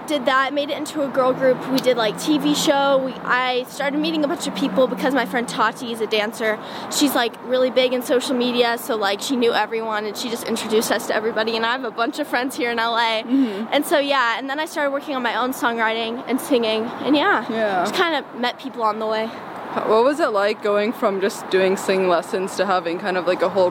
Did 0.07 0.27
that, 0.27 0.55
made 0.55 0.71
it 0.71 0.79
into 0.79 1.03
a 1.03 1.09
girl 1.09 1.33
group. 1.33 1.59
We 1.71 1.79
did 1.79 1.97
like 1.97 2.15
TV 2.15 2.55
show. 2.55 2.99
We, 3.05 3.13
I 3.25 3.65
started 3.69 3.99
meeting 3.99 4.23
a 4.23 4.29
bunch 4.29 4.47
of 4.47 4.55
people 4.55 4.87
because 4.87 5.15
my 5.15 5.27
friend 5.27 5.49
Tati 5.49 5.91
is 5.93 6.01
a 6.01 6.07
dancer. 6.07 6.59
She's 6.97 7.17
like 7.17 7.35
really 7.45 7.71
big 7.71 7.93
in 7.93 8.03
social 8.03 8.37
media, 8.37 8.79
so 8.79 8.95
like 8.95 9.21
she 9.21 9.35
knew 9.35 9.53
everyone 9.53 10.05
and 10.07 10.17
she 10.17 10.31
just 10.31 10.45
introduced 10.45 10.93
us 10.93 11.09
to 11.09 11.15
everybody. 11.15 11.57
And 11.57 11.67
I 11.67 11.73
have 11.73 11.83
a 11.85 11.91
bunch 11.91 12.21
of 12.21 12.29
friends 12.29 12.55
here 12.57 12.71
in 12.71 12.77
LA. 12.77 13.23
Mm-hmm. 13.23 13.67
And 13.73 13.85
so 13.85 13.99
yeah, 13.99 14.39
and 14.39 14.49
then 14.49 14.61
I 14.61 14.67
started 14.67 14.93
working 14.93 15.17
on 15.17 15.23
my 15.25 15.35
own 15.35 15.51
songwriting 15.53 16.23
and 16.29 16.41
singing. 16.41 16.85
And 17.05 17.17
yeah, 17.17 17.45
Yeah. 17.51 17.83
just 17.83 17.95
kind 17.97 18.15
of 18.15 18.41
met 18.41 18.61
people 18.61 18.85
on 18.85 19.01
the 19.01 19.07
way. 19.07 19.27
What 19.27 20.05
was 20.05 20.21
it 20.21 20.29
like 20.31 20.63
going 20.63 20.93
from 20.93 21.21
just 21.21 21.51
doing 21.51 21.77
sing 21.77 22.09
lessons 22.09 22.57
to 22.57 22.65
having 22.65 22.99
kind 22.99 23.17
of 23.17 23.27
like 23.27 23.43
a 23.43 23.49
whole 23.49 23.71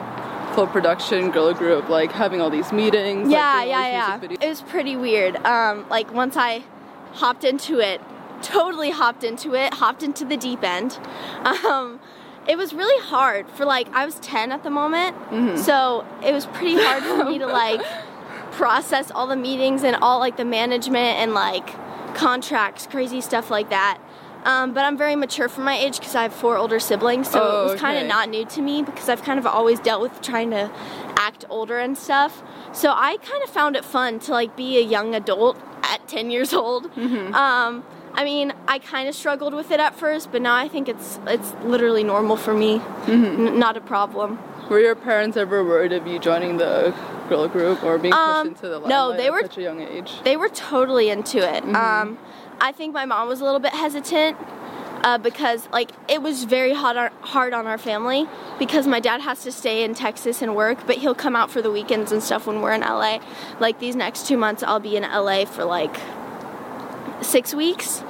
full 0.56 0.66
production 0.66 1.30
girl 1.30 1.52
group, 1.52 1.88
like 1.90 2.10
having 2.10 2.40
all 2.40 2.48
these 2.50 2.72
meetings? 2.72 3.30
yeah, 3.30 3.58
all 3.60 3.66
yeah, 3.66 4.18
yeah. 4.20 4.36
It 4.40 4.48
was 4.48 4.62
pretty 4.62 4.96
weird. 4.96 5.36
Um, 5.44 5.86
like 5.90 6.12
once 6.12 6.34
I 6.36 6.64
hopped 7.12 7.44
into 7.44 7.78
it, 7.78 8.00
totally 8.42 8.90
hopped 8.90 9.22
into 9.22 9.54
it, 9.54 9.74
hopped 9.74 10.02
into 10.02 10.24
the 10.24 10.36
deep 10.36 10.64
end. 10.64 10.98
Um, 11.44 12.00
it 12.48 12.56
was 12.56 12.72
really 12.72 13.00
hard 13.04 13.48
for 13.50 13.64
like 13.64 13.88
I 13.92 14.04
was 14.06 14.16
10 14.20 14.50
at 14.52 14.62
the 14.62 14.70
moment, 14.70 15.16
Mm-hmm. 15.30 15.56
so 15.58 16.04
it 16.24 16.32
was 16.32 16.46
pretty 16.46 16.76
hard 16.76 17.02
for 17.04 17.24
me 17.24 17.38
to 17.38 17.46
like 17.46 17.82
process 18.52 19.10
all 19.10 19.26
the 19.26 19.36
meetings 19.36 19.82
and 19.84 19.96
all 19.96 20.18
like 20.18 20.36
the 20.36 20.44
management 20.44 21.18
and 21.18 21.34
like 21.34 21.68
contracts, 22.14 22.86
crazy 22.86 23.20
stuff 23.20 23.50
like 23.50 23.68
that. 23.70 23.98
Um, 24.44 24.72
but 24.74 24.84
I'm 24.84 24.96
very 24.96 25.16
mature 25.16 25.48
for 25.48 25.60
my 25.62 25.76
age 25.76 25.98
because 25.98 26.14
I 26.14 26.22
have 26.22 26.32
four 26.32 26.56
older 26.56 26.78
siblings, 26.78 27.28
so 27.30 27.40
Oh, 27.42 27.60
it 27.68 27.72
was 27.72 27.80
kind 27.80 27.98
of 27.98 28.06
not 28.06 28.28
new 28.28 28.44
to 28.46 28.62
me 28.62 28.82
because 28.82 29.08
I've 29.08 29.22
kind 29.22 29.38
of 29.38 29.46
always 29.46 29.80
dealt 29.80 30.00
with 30.02 30.20
trying 30.22 30.50
to 30.50 30.70
act 31.16 31.44
older 31.50 31.78
and 31.78 31.98
stuff. 31.98 32.42
So 32.72 32.90
I 32.94 33.16
kind 33.18 33.42
of 33.42 33.50
found 33.50 33.74
it 33.74 33.84
fun 33.84 34.20
to 34.20 34.32
like 34.32 34.56
be 34.56 34.78
a 34.78 34.82
young 34.82 35.14
adult 35.16 35.58
at 35.82 36.06
10 36.06 36.30
years 36.30 36.52
old. 36.52 36.92
Mm-hmm. 36.94 37.34
Um, 37.34 37.84
I 38.14 38.24
mean, 38.24 38.52
I 38.68 38.78
kind 38.78 39.08
of 39.08 39.14
struggled 39.14 39.52
with 39.52 39.70
it 39.72 39.80
at 39.80 39.94
first, 39.96 40.30
but 40.30 40.40
now 40.42 40.54
I 40.54 40.68
think 40.68 40.88
it's 40.88 41.18
it's 41.26 41.52
literally 41.64 42.04
normal 42.04 42.36
for 42.36 42.54
me, 42.54 42.78
Mm-hmm. 42.78 43.46
N- 43.48 43.58
not 43.58 43.76
a 43.76 43.80
problem. 43.80 44.38
Were 44.70 44.80
your 44.80 44.94
parents 44.94 45.36
ever 45.36 45.64
worried 45.64 45.92
of 45.92 46.06
you 46.06 46.18
joining 46.18 46.56
the 46.56 46.94
girl 47.28 47.46
group 47.48 47.82
or 47.84 47.98
being 47.98 48.12
pushed 48.14 48.24
Um, 48.24 48.46
into 48.48 48.68
the 48.68 48.78
no, 48.80 49.08
limelight 49.08 49.16
they 49.18 49.26
at 49.26 49.32
were- 49.32 49.42
such 49.42 49.58
a 49.58 49.62
young 49.62 49.80
age? 49.80 50.12
They 50.24 50.36
were 50.36 50.48
totally 50.48 51.08
into 51.10 51.38
it. 51.38 51.62
Um, 51.74 52.18
I 52.60 52.72
think 52.72 52.94
my 52.94 53.04
mom 53.04 53.28
was 53.28 53.40
a 53.40 53.44
little 53.44 53.60
bit 53.60 53.72
hesitant 53.72 54.36
uh, 55.02 55.18
because, 55.18 55.68
like, 55.70 55.90
it 56.08 56.22
was 56.22 56.44
very 56.44 56.72
hard 56.72 56.96
on, 56.96 57.10
hard 57.20 57.52
on 57.52 57.66
our 57.66 57.78
family 57.78 58.26
because 58.58 58.86
my 58.86 59.00
dad 59.00 59.20
has 59.20 59.42
to 59.42 59.52
stay 59.52 59.84
in 59.84 59.94
Texas 59.94 60.42
and 60.42 60.56
work, 60.56 60.86
but 60.86 60.96
he'll 60.96 61.14
come 61.14 61.36
out 61.36 61.50
for 61.50 61.60
the 61.60 61.70
weekends 61.70 62.12
and 62.12 62.22
stuff 62.22 62.46
when 62.46 62.60
we're 62.60 62.72
in 62.72 62.80
LA. 62.80 63.18
Like 63.60 63.78
these 63.78 63.94
next 63.94 64.26
two 64.26 64.36
months, 64.36 64.62
I'll 64.62 64.80
be 64.80 64.96
in 64.96 65.02
LA 65.02 65.44
for 65.44 65.64
like 65.64 65.96
six 67.20 67.54
weeks. 67.54 68.02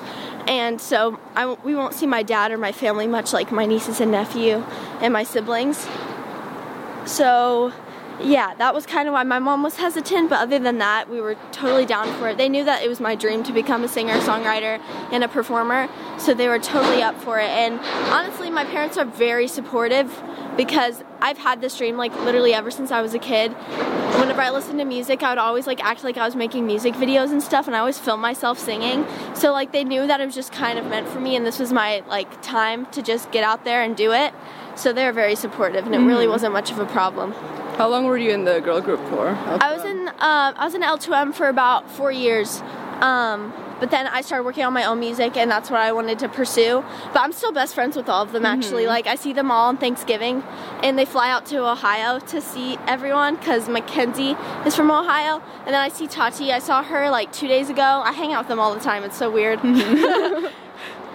And 0.47 0.81
so 0.81 1.19
I 1.35 1.55
we 1.65 1.75
won't 1.75 1.93
see 1.93 2.07
my 2.07 2.23
dad 2.23 2.53
or 2.53 2.59
my 2.59 2.71
family 2.71 3.09
much, 3.09 3.33
like 3.33 3.51
my 3.51 3.67
nieces 3.67 4.01
and 4.01 4.13
nephew 4.13 4.65
and 5.01 5.13
my 5.13 5.25
siblings. 5.25 5.87
So, 7.05 7.73
yeah, 8.23 8.55
that 8.55 8.75
was 8.75 8.87
kind 8.87 9.09
of 9.09 9.13
why 9.13 9.23
my 9.25 9.39
mom 9.39 9.63
was 9.63 9.77
hesitant, 9.77 10.31
but 10.31 10.41
other 10.41 10.59
than 10.59 10.79
that, 10.79 11.09
we 11.11 11.21
were 11.21 11.37
totally 11.53 11.85
down 11.85 12.13
for 12.19 12.29
it. 12.29 12.39
They 12.39 12.49
knew 12.49 12.65
that 12.65 12.83
it 12.83 12.89
was 12.89 13.01
my 13.01 13.15
dream 13.15 13.43
to 13.45 13.53
become 13.53 13.85
a 13.85 13.89
singer, 13.89 14.15
songwriter, 14.21 14.81
and 15.13 15.23
a 15.23 15.29
performer, 15.29 15.89
so 16.19 16.33
they 16.33 16.49
were 16.49 16.59
totally 16.59 17.03
up 17.03 17.21
for 17.21 17.39
it. 17.39 17.49
And 17.49 17.79
honestly, 18.13 18.51
my 18.51 18.65
parents 18.65 18.97
are 18.97 19.05
very 19.05 19.49
supportive 19.49 20.23
because 20.57 21.05
I've 21.21 21.39
had 21.39 21.61
this 21.61 21.77
dream 21.77 21.97
like 21.97 22.15
literally 22.25 22.55
ever 22.55 22.71
since 22.71 22.91
I 22.91 23.03
was 23.03 23.13
a 23.13 23.19
kid. 23.19 23.53
Whenever 23.53 24.41
I 24.41 24.51
listened 24.51 24.79
to 24.79 24.87
music, 24.87 25.23
I 25.23 25.31
would 25.31 25.39
always 25.39 25.67
like 25.67 25.85
act 25.85 26.03
like 26.03 26.17
I 26.17 26.25
was 26.25 26.35
making 26.35 26.67
music 26.67 26.95
videos 26.95 27.33
and 27.33 27.43
stuff, 27.43 27.67
and 27.67 27.77
I 27.77 27.81
always 27.81 27.99
film 27.99 28.21
myself 28.21 28.59
singing. 28.59 29.07
So 29.35 29.53
like 29.53 29.73
they 29.73 29.85
knew 29.85 30.07
that 30.07 30.21
it 30.21 30.27
was 30.27 30.35
just 30.35 30.53
kind 30.53 30.79
of 30.79 30.87
meant 30.87 31.09
for 31.09 31.21
me, 31.21 31.37
and 31.37 31.45
this 31.45 31.59
was 31.59 31.73
my 31.73 32.03
like 32.09 32.41
time 32.43 32.87
to 32.93 33.03
just 33.03 33.31
get 33.31 33.45
out 33.45 33.65
there 33.65 33.83
and 33.83 33.95
do 33.95 34.13
it. 34.13 34.33
So 34.77 34.93
they're 34.93 35.13
very 35.13 35.35
supportive, 35.35 35.87
and 35.87 35.95
it 35.95 35.99
really 35.99 36.29
wasn't 36.29 36.53
much 36.53 36.71
of 36.71 36.79
a 36.79 36.87
problem. 36.87 37.33
How 37.77 37.89
long 37.89 38.05
were 38.05 38.17
you 38.17 38.31
in 38.31 38.45
the 38.45 38.61
girl 38.61 38.81
group 38.81 39.01
for? 39.09 39.29
I 39.29 39.75
was 39.75 39.85
in 39.85 40.09
um, 40.09 40.55
I 40.57 40.65
was 40.65 40.75
in 40.75 40.83
L2M 40.83 41.35
for 41.35 41.49
about 41.49 41.91
four 41.91 42.11
years, 42.13 42.63
um, 43.01 43.53
but 43.81 43.91
then 43.91 44.07
I 44.07 44.23
started 44.23 44.45
working 44.45 44.65
on 44.65 44.73
my 44.73 44.85
own 44.85 44.99
music, 45.01 45.37
and 45.37 45.51
that's 45.51 45.71
what 45.71 45.81
I 45.81 45.93
wanted 45.93 46.19
to 46.21 46.29
pursue. 46.29 46.83
But 47.13 47.21
I'm 47.21 47.33
still 47.33 47.53
best 47.53 47.75
friends 47.75 47.97
with 47.97 48.09
all 48.09 48.23
of 48.23 48.33
them. 48.33 48.47
Actually, 48.47 48.87
like 48.87 49.07
I 49.07 49.15
see 49.15 49.33
them 49.33 49.51
all 49.51 49.69
on 49.69 49.77
Thanksgiving, 49.77 50.43
and 50.83 50.99
they 50.99 51.05
fly 51.05 51.31
out 51.31 51.45
to 51.47 51.67
Ohio 51.67 52.19
to 52.19 52.41
see 52.41 52.79
everyone 52.87 53.37
because 53.37 53.69
Mackenzie 53.69 54.37
is 54.65 54.75
from 54.75 54.91
Ohio, 54.91 55.43
and 55.61 55.69
then 55.69 55.81
I 55.81 55.89
see 55.89 56.07
Tati. 56.07 56.53
I 56.53 56.59
saw 56.59 56.83
her 56.83 57.11
like 57.11 57.33
two 57.33 57.49
days 57.49 57.69
ago. 57.69 57.83
I 57.83 58.13
hang 58.13 58.33
out 58.33 58.41
with 58.41 58.49
them 58.49 58.61
all 58.61 58.75
the 58.75 58.81
time. 58.81 59.05
It's 59.05 59.19
so 59.19 59.31
weird. 59.31 59.61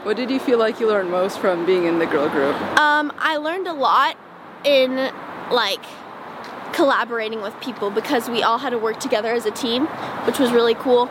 What 0.04 0.18
did 0.18 0.32
you 0.32 0.40
feel 0.40 0.58
like 0.58 0.80
you 0.80 0.88
learned 0.88 1.12
most 1.12 1.38
from 1.38 1.64
being 1.64 1.86
in 1.86 2.00
the 2.00 2.08
girl 2.08 2.28
group? 2.28 2.56
Um, 2.80 3.14
I 3.20 3.38
learned 3.38 3.68
a 3.68 3.74
lot 3.74 4.18
in 4.64 4.96
like 5.52 5.84
collaborating 6.74 7.42
with 7.42 7.60
people 7.62 7.92
because 7.92 8.28
we 8.28 8.42
all 8.42 8.58
had 8.58 8.72
to 8.72 8.80
work 8.80 9.00
together 9.00 9.32
as 9.32 9.46
a 9.46 9.52
team, 9.52 9.86
which 10.26 10.40
was 10.40 10.52
really 10.52 10.74
cool. 10.74 11.06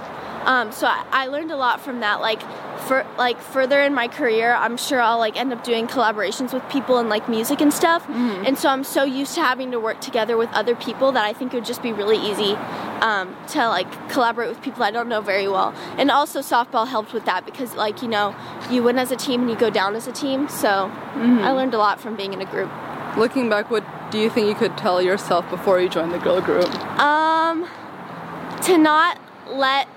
Um, 0.45 0.73
so 0.73 0.87
I, 0.87 1.05
I 1.11 1.27
learned 1.27 1.51
a 1.51 1.57
lot 1.57 1.81
from 1.81 2.01
that. 2.01 2.21
Like 2.21 2.41
for 2.81 3.07
like 3.19 3.41
further 3.41 3.81
in 3.81 3.95
my 3.95 4.09
career, 4.09 4.53
I'm 4.55 4.77
sure 4.77 5.01
I'll 5.01 5.19
like 5.19 5.37
end 5.37 5.53
up 5.53 5.63
doing 5.63 5.87
collaborations 5.87 6.53
with 6.53 6.67
people 6.71 6.99
in 6.99 7.09
like 7.09 7.29
music 7.29 7.61
and 7.61 7.73
stuff. 7.73 8.09
And 8.09 8.59
so 8.59 8.69
I'm 8.69 8.85
so 8.85 9.05
used 9.05 9.35
to 9.35 9.43
having 9.43 9.71
to 9.73 9.81
work 9.81 10.01
together 10.01 10.37
with 10.37 10.51
other 10.53 10.75
people 10.75 11.13
that 11.13 11.25
I 11.25 11.33
think 11.33 11.53
it 11.53 11.59
would 11.59 11.65
just 11.65 11.83
be 11.83 11.93
really 11.93 12.17
easy 12.17 12.55
um, 13.01 13.37
to 13.49 13.69
like 13.69 13.91
collaborate 14.09 14.49
with 14.49 14.63
people 14.63 14.83
I 14.83 14.91
don't 14.91 15.09
know 15.09 15.21
very 15.21 15.49
well. 15.49 15.75
And 15.99 16.11
also 16.11 16.41
softball 16.41 16.87
helped 16.89 17.13
with 17.13 17.27
that 17.27 17.45
because 17.45 17.75
like 17.75 18.03
you 18.03 18.09
know 18.09 18.35
you 18.71 18.83
win 18.83 18.99
as 18.99 19.11
a 19.11 19.17
team 19.17 19.43
and 19.43 19.51
you 19.51 19.57
go 19.57 19.71
down 19.71 19.95
as 19.95 20.07
a 20.07 20.13
team. 20.13 20.49
So 20.49 20.91
I 21.15 21.51
learned 21.53 21.75
a 21.75 21.79
lot 21.79 22.01
from 22.01 22.17
being 22.17 22.33
in 22.33 22.41
a 22.41 22.47
group. 22.47 22.71
Looking 23.17 23.49
back, 23.51 23.71
what 23.71 23.85
do 24.11 24.19
you 24.19 24.31
think 24.31 24.49
you 24.49 24.55
could 24.55 24.77
tell 24.79 25.03
yourself 25.03 25.49
before 25.51 25.81
you 25.81 25.89
joined 25.89 26.13
the 26.13 26.19
girl 26.19 26.41
group? 26.41 26.69
Um, 26.99 27.69
to 28.63 28.79
not 28.79 29.21
let 29.49 29.89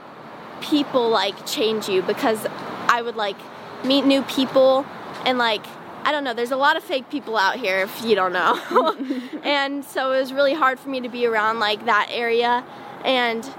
people 0.62 1.10
like 1.10 1.46
change 1.46 1.88
you 1.90 2.02
because 2.02 2.46
I 2.88 3.02
would 3.02 3.16
like 3.16 3.38
meet 3.84 4.06
new 4.06 4.22
people 4.24 4.86
and 5.26 5.38
like 5.38 5.66
I 6.06 6.12
don't 6.12 6.26
know. 6.26 6.34
There's 6.34 6.52
a 6.52 6.58
lot 6.58 6.76
of 6.76 6.84
fake 6.84 7.10
people 7.10 7.38
out 7.38 7.56
here 7.56 7.80
if 7.80 8.04
you 8.04 8.14
don't 8.14 8.34
know, 8.34 8.98
and 9.44 9.86
so 9.86 10.12
it 10.12 10.20
was 10.20 10.34
really 10.34 10.54
hard 10.54 10.78
for 10.78 10.90
me 10.90 11.00
to 11.00 11.08
be 11.08 11.26
around 11.26 11.60
like 11.60 11.86
that 11.86 12.10
area, 12.12 12.66
and 13.06 13.50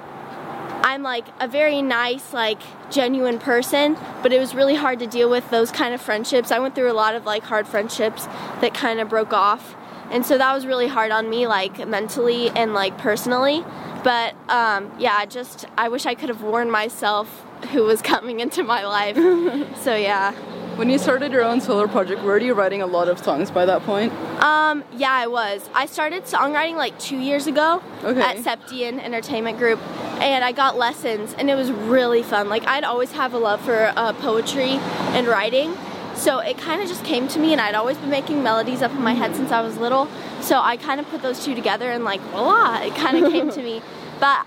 I'm 0.85 1.03
like 1.03 1.25
a 1.41 1.49
very 1.49 1.81
nice, 1.81 2.35
like 2.35 2.61
genuine 2.91 3.39
person, 3.39 3.97
but 4.23 4.35
it 4.35 4.39
was 4.39 4.55
really 4.55 4.75
hard 4.75 4.99
to 4.99 5.07
deal 5.07 5.31
with 5.31 5.49
those 5.49 5.71
kind 5.71 5.95
of 5.95 6.03
friendships. 6.03 6.53
I 6.53 6.59
went 6.59 6.75
through 6.75 6.93
a 6.93 6.93
lot 6.93 7.15
of 7.15 7.25
like 7.25 7.43
hard 7.43 7.67
friendships 7.67 8.27
that 8.61 8.75
kind 8.75 9.01
of 9.01 9.09
broke 9.09 9.33
off. 9.33 9.75
And 10.11 10.27
so 10.27 10.37
that 10.37 10.53
was 10.53 10.67
really 10.67 10.87
hard 10.87 11.11
on 11.11 11.31
me, 11.31 11.47
like 11.47 11.89
mentally 11.89 12.51
and 12.51 12.75
like 12.75 12.99
personally. 12.99 13.65
But 14.05 14.35
um, 14.51 14.93
yeah, 14.99 15.17
I 15.19 15.27
just 15.27 15.65
I 15.77 15.89
wish 15.89 16.07
I 16.07 16.15
could 16.15 16.29
have 16.29 16.43
warned 16.43 16.71
myself 16.71 17.45
who 17.73 17.83
was 17.85 18.03
coming 18.03 18.39
into 18.41 18.63
my 18.63 18.85
life. 18.85 19.17
so 19.83 19.97
yeah. 19.97 20.33
When 20.77 20.91
you 20.91 20.99
started 20.99 21.31
your 21.31 21.45
own 21.45 21.61
solo 21.61 21.87
project, 21.87 22.23
were 22.23 22.37
you 22.39 22.53
writing 22.53 22.83
a 22.83 22.87
lot 22.87 23.09
of 23.09 23.19
songs 23.21 23.49
by 23.49 23.65
that 23.65 23.83
point? 23.83 24.13
Um, 24.43 24.83
yeah, 24.97 25.13
I 25.13 25.29
was. 25.29 25.69
I 25.73 25.87
started 25.87 26.25
songwriting 26.25 26.75
like 26.77 26.99
two 26.99 27.17
years 27.17 27.47
ago 27.47 27.81
Okay. 28.03 28.21
at 28.21 28.39
Septien 28.39 28.99
Entertainment 29.01 29.57
Group, 29.59 29.79
and 30.21 30.45
I 30.45 30.51
got 30.51 30.77
lessons, 30.77 31.33
and 31.39 31.49
it 31.49 31.55
was 31.55 31.71
really 31.71 32.25
fun. 32.25 32.49
Like 32.49 32.67
I'd 32.67 32.83
always 32.83 33.13
have 33.13 33.35
a 33.35 33.39
love 33.39 33.61
for 33.61 33.93
uh, 33.95 34.13
poetry 34.15 34.73
and 35.15 35.29
writing, 35.29 35.77
so 36.15 36.39
it 36.39 36.59
kind 36.59 36.81
of 36.81 36.89
just 36.89 37.05
came 37.05 37.29
to 37.29 37.39
me, 37.39 37.53
and 37.53 37.61
I'd 37.61 37.75
always 37.75 37.97
been 37.99 38.11
making 38.11 38.43
melodies 38.43 38.83
up 38.83 38.93
in 38.93 39.03
my 39.03 39.15
head 39.15 39.35
since 39.35 39.51
I 39.51 39.61
was 39.61 39.77
little. 39.77 40.09
So 40.41 40.61
I 40.61 40.77
kind 40.77 41.01
of 41.01 41.09
put 41.09 41.23
those 41.23 41.45
two 41.45 41.55
together, 41.55 41.91
and 41.91 42.05
like 42.05 42.21
voila, 42.21 42.83
it 42.83 42.95
kind 42.95 43.25
of 43.25 43.33
came 43.33 43.51
to 43.51 43.63
me. 43.71 43.83
But 44.21 44.47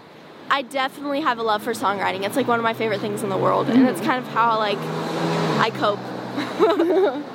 I 0.50 0.62
definitely 0.62 1.22
have 1.22 1.40
a 1.40 1.44
love 1.44 1.64
for 1.64 1.74
songwriting. 1.74 2.26
It's 2.26 2.36
like 2.36 2.48
one 2.48 2.60
of 2.60 2.64
my 2.64 2.74
favorite 2.74 3.02
things 3.02 3.24
in 3.24 3.30
the 3.30 3.38
world, 3.38 3.70
and 3.70 3.88
it's 3.88 4.02
kind 4.02 4.24
of 4.24 4.28
how 4.32 4.58
like 4.58 4.80
I 5.60 5.72
cope. 5.72 6.00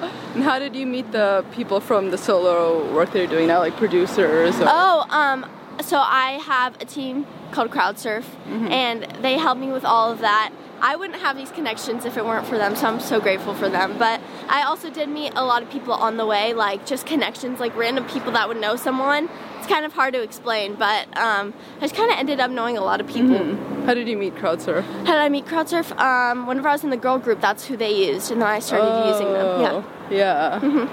And 0.35 0.43
how 0.43 0.59
did 0.59 0.75
you 0.75 0.87
meet 0.87 1.13
the 1.13 1.45
people 1.53 1.81
from 1.81 2.11
the 2.11 2.17
solo 2.17 2.91
work 2.95 3.13
that 3.13 3.19
you're 3.19 3.27
doing 3.27 3.49
now, 3.49 3.59
like 3.59 3.77
producers? 3.77 4.59
Or... 4.61 4.65
Oh, 4.67 5.07
um, 5.11 5.45
so 5.83 5.99
I 5.99 6.41
have 6.45 6.81
a 6.81 6.87
team 6.87 7.27
called 7.51 7.71
CrowdSurf, 7.71 8.25
and 8.71 9.03
they 9.21 9.37
help 9.37 9.59
me 9.59 9.71
with 9.71 9.85
all 9.85 10.11
of 10.11 10.21
that. 10.21 10.51
I 10.85 10.97
wouldn't 10.97 11.21
have 11.21 11.37
these 11.37 11.51
connections 11.53 12.05
if 12.05 12.17
it 12.17 12.25
weren't 12.25 12.45
for 12.45 12.59
them, 12.59 12.75
so 12.75 12.89
I'm 12.89 12.99
so 12.99 13.21
grateful 13.21 13.55
for 13.55 13.69
them. 13.69 13.97
But 13.99 14.21
I 14.49 14.65
also 14.65 14.91
did 14.91 15.09
meet 15.09 15.33
a 15.37 15.45
lot 15.45 15.63
of 15.63 15.71
people 15.71 15.93
on 15.95 16.17
the 16.17 16.27
way, 16.27 16.55
like 16.55 16.85
just 16.87 17.07
connections, 17.07 17.61
like 17.61 17.75
random 17.77 18.05
people 18.09 18.33
that 18.33 18.49
would 18.49 18.57
know 18.61 18.75
someone. 18.75 19.31
It's 19.59 19.69
kind 19.69 19.85
of 19.85 19.93
hard 19.93 20.13
to 20.15 20.21
explain, 20.23 20.75
but 20.75 21.07
um, 21.17 21.55
I 21.79 21.83
just 21.83 21.95
kind 21.95 22.11
of 22.11 22.19
ended 22.19 22.41
up 22.41 22.51
knowing 22.51 22.77
a 22.77 22.81
lot 22.83 23.01
of 23.01 23.07
people. 23.07 23.55
How 23.87 23.95
did 23.95 24.09
you 24.09 24.17
meet 24.17 24.35
CrowdSurf? 24.35 24.83
How 24.83 25.13
did 25.13 25.21
I 25.21 25.29
meet 25.29 25.47
CrowdSurf? 25.47 25.97
Um, 26.01 26.49
whenever 26.49 26.69
I 26.69 26.73
was 26.73 26.83
in 26.83 26.91
the 26.91 26.97
girl 26.97 27.19
group, 27.19 27.41
that's 27.41 27.65
who 27.65 27.77
they 27.77 28.11
used, 28.11 28.33
and 28.33 28.43
then 28.43 28.49
I 28.49 28.59
started 28.59 29.09
using 29.09 29.33
them. 29.33 29.61
Yeah. 29.61 29.71
Oh, 29.73 29.85
Yeah. 30.11 30.89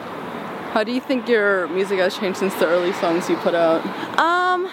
How 0.73 0.83
do 0.83 0.91
you 0.91 1.01
think 1.01 1.27
your 1.27 1.67
music 1.69 1.97
has 1.97 2.15
changed 2.15 2.37
since 2.37 2.53
the 2.55 2.67
early 2.67 2.93
songs 2.93 3.27
you 3.27 3.37
put 3.37 3.55
out? 3.55 3.83
Um, 4.19 4.69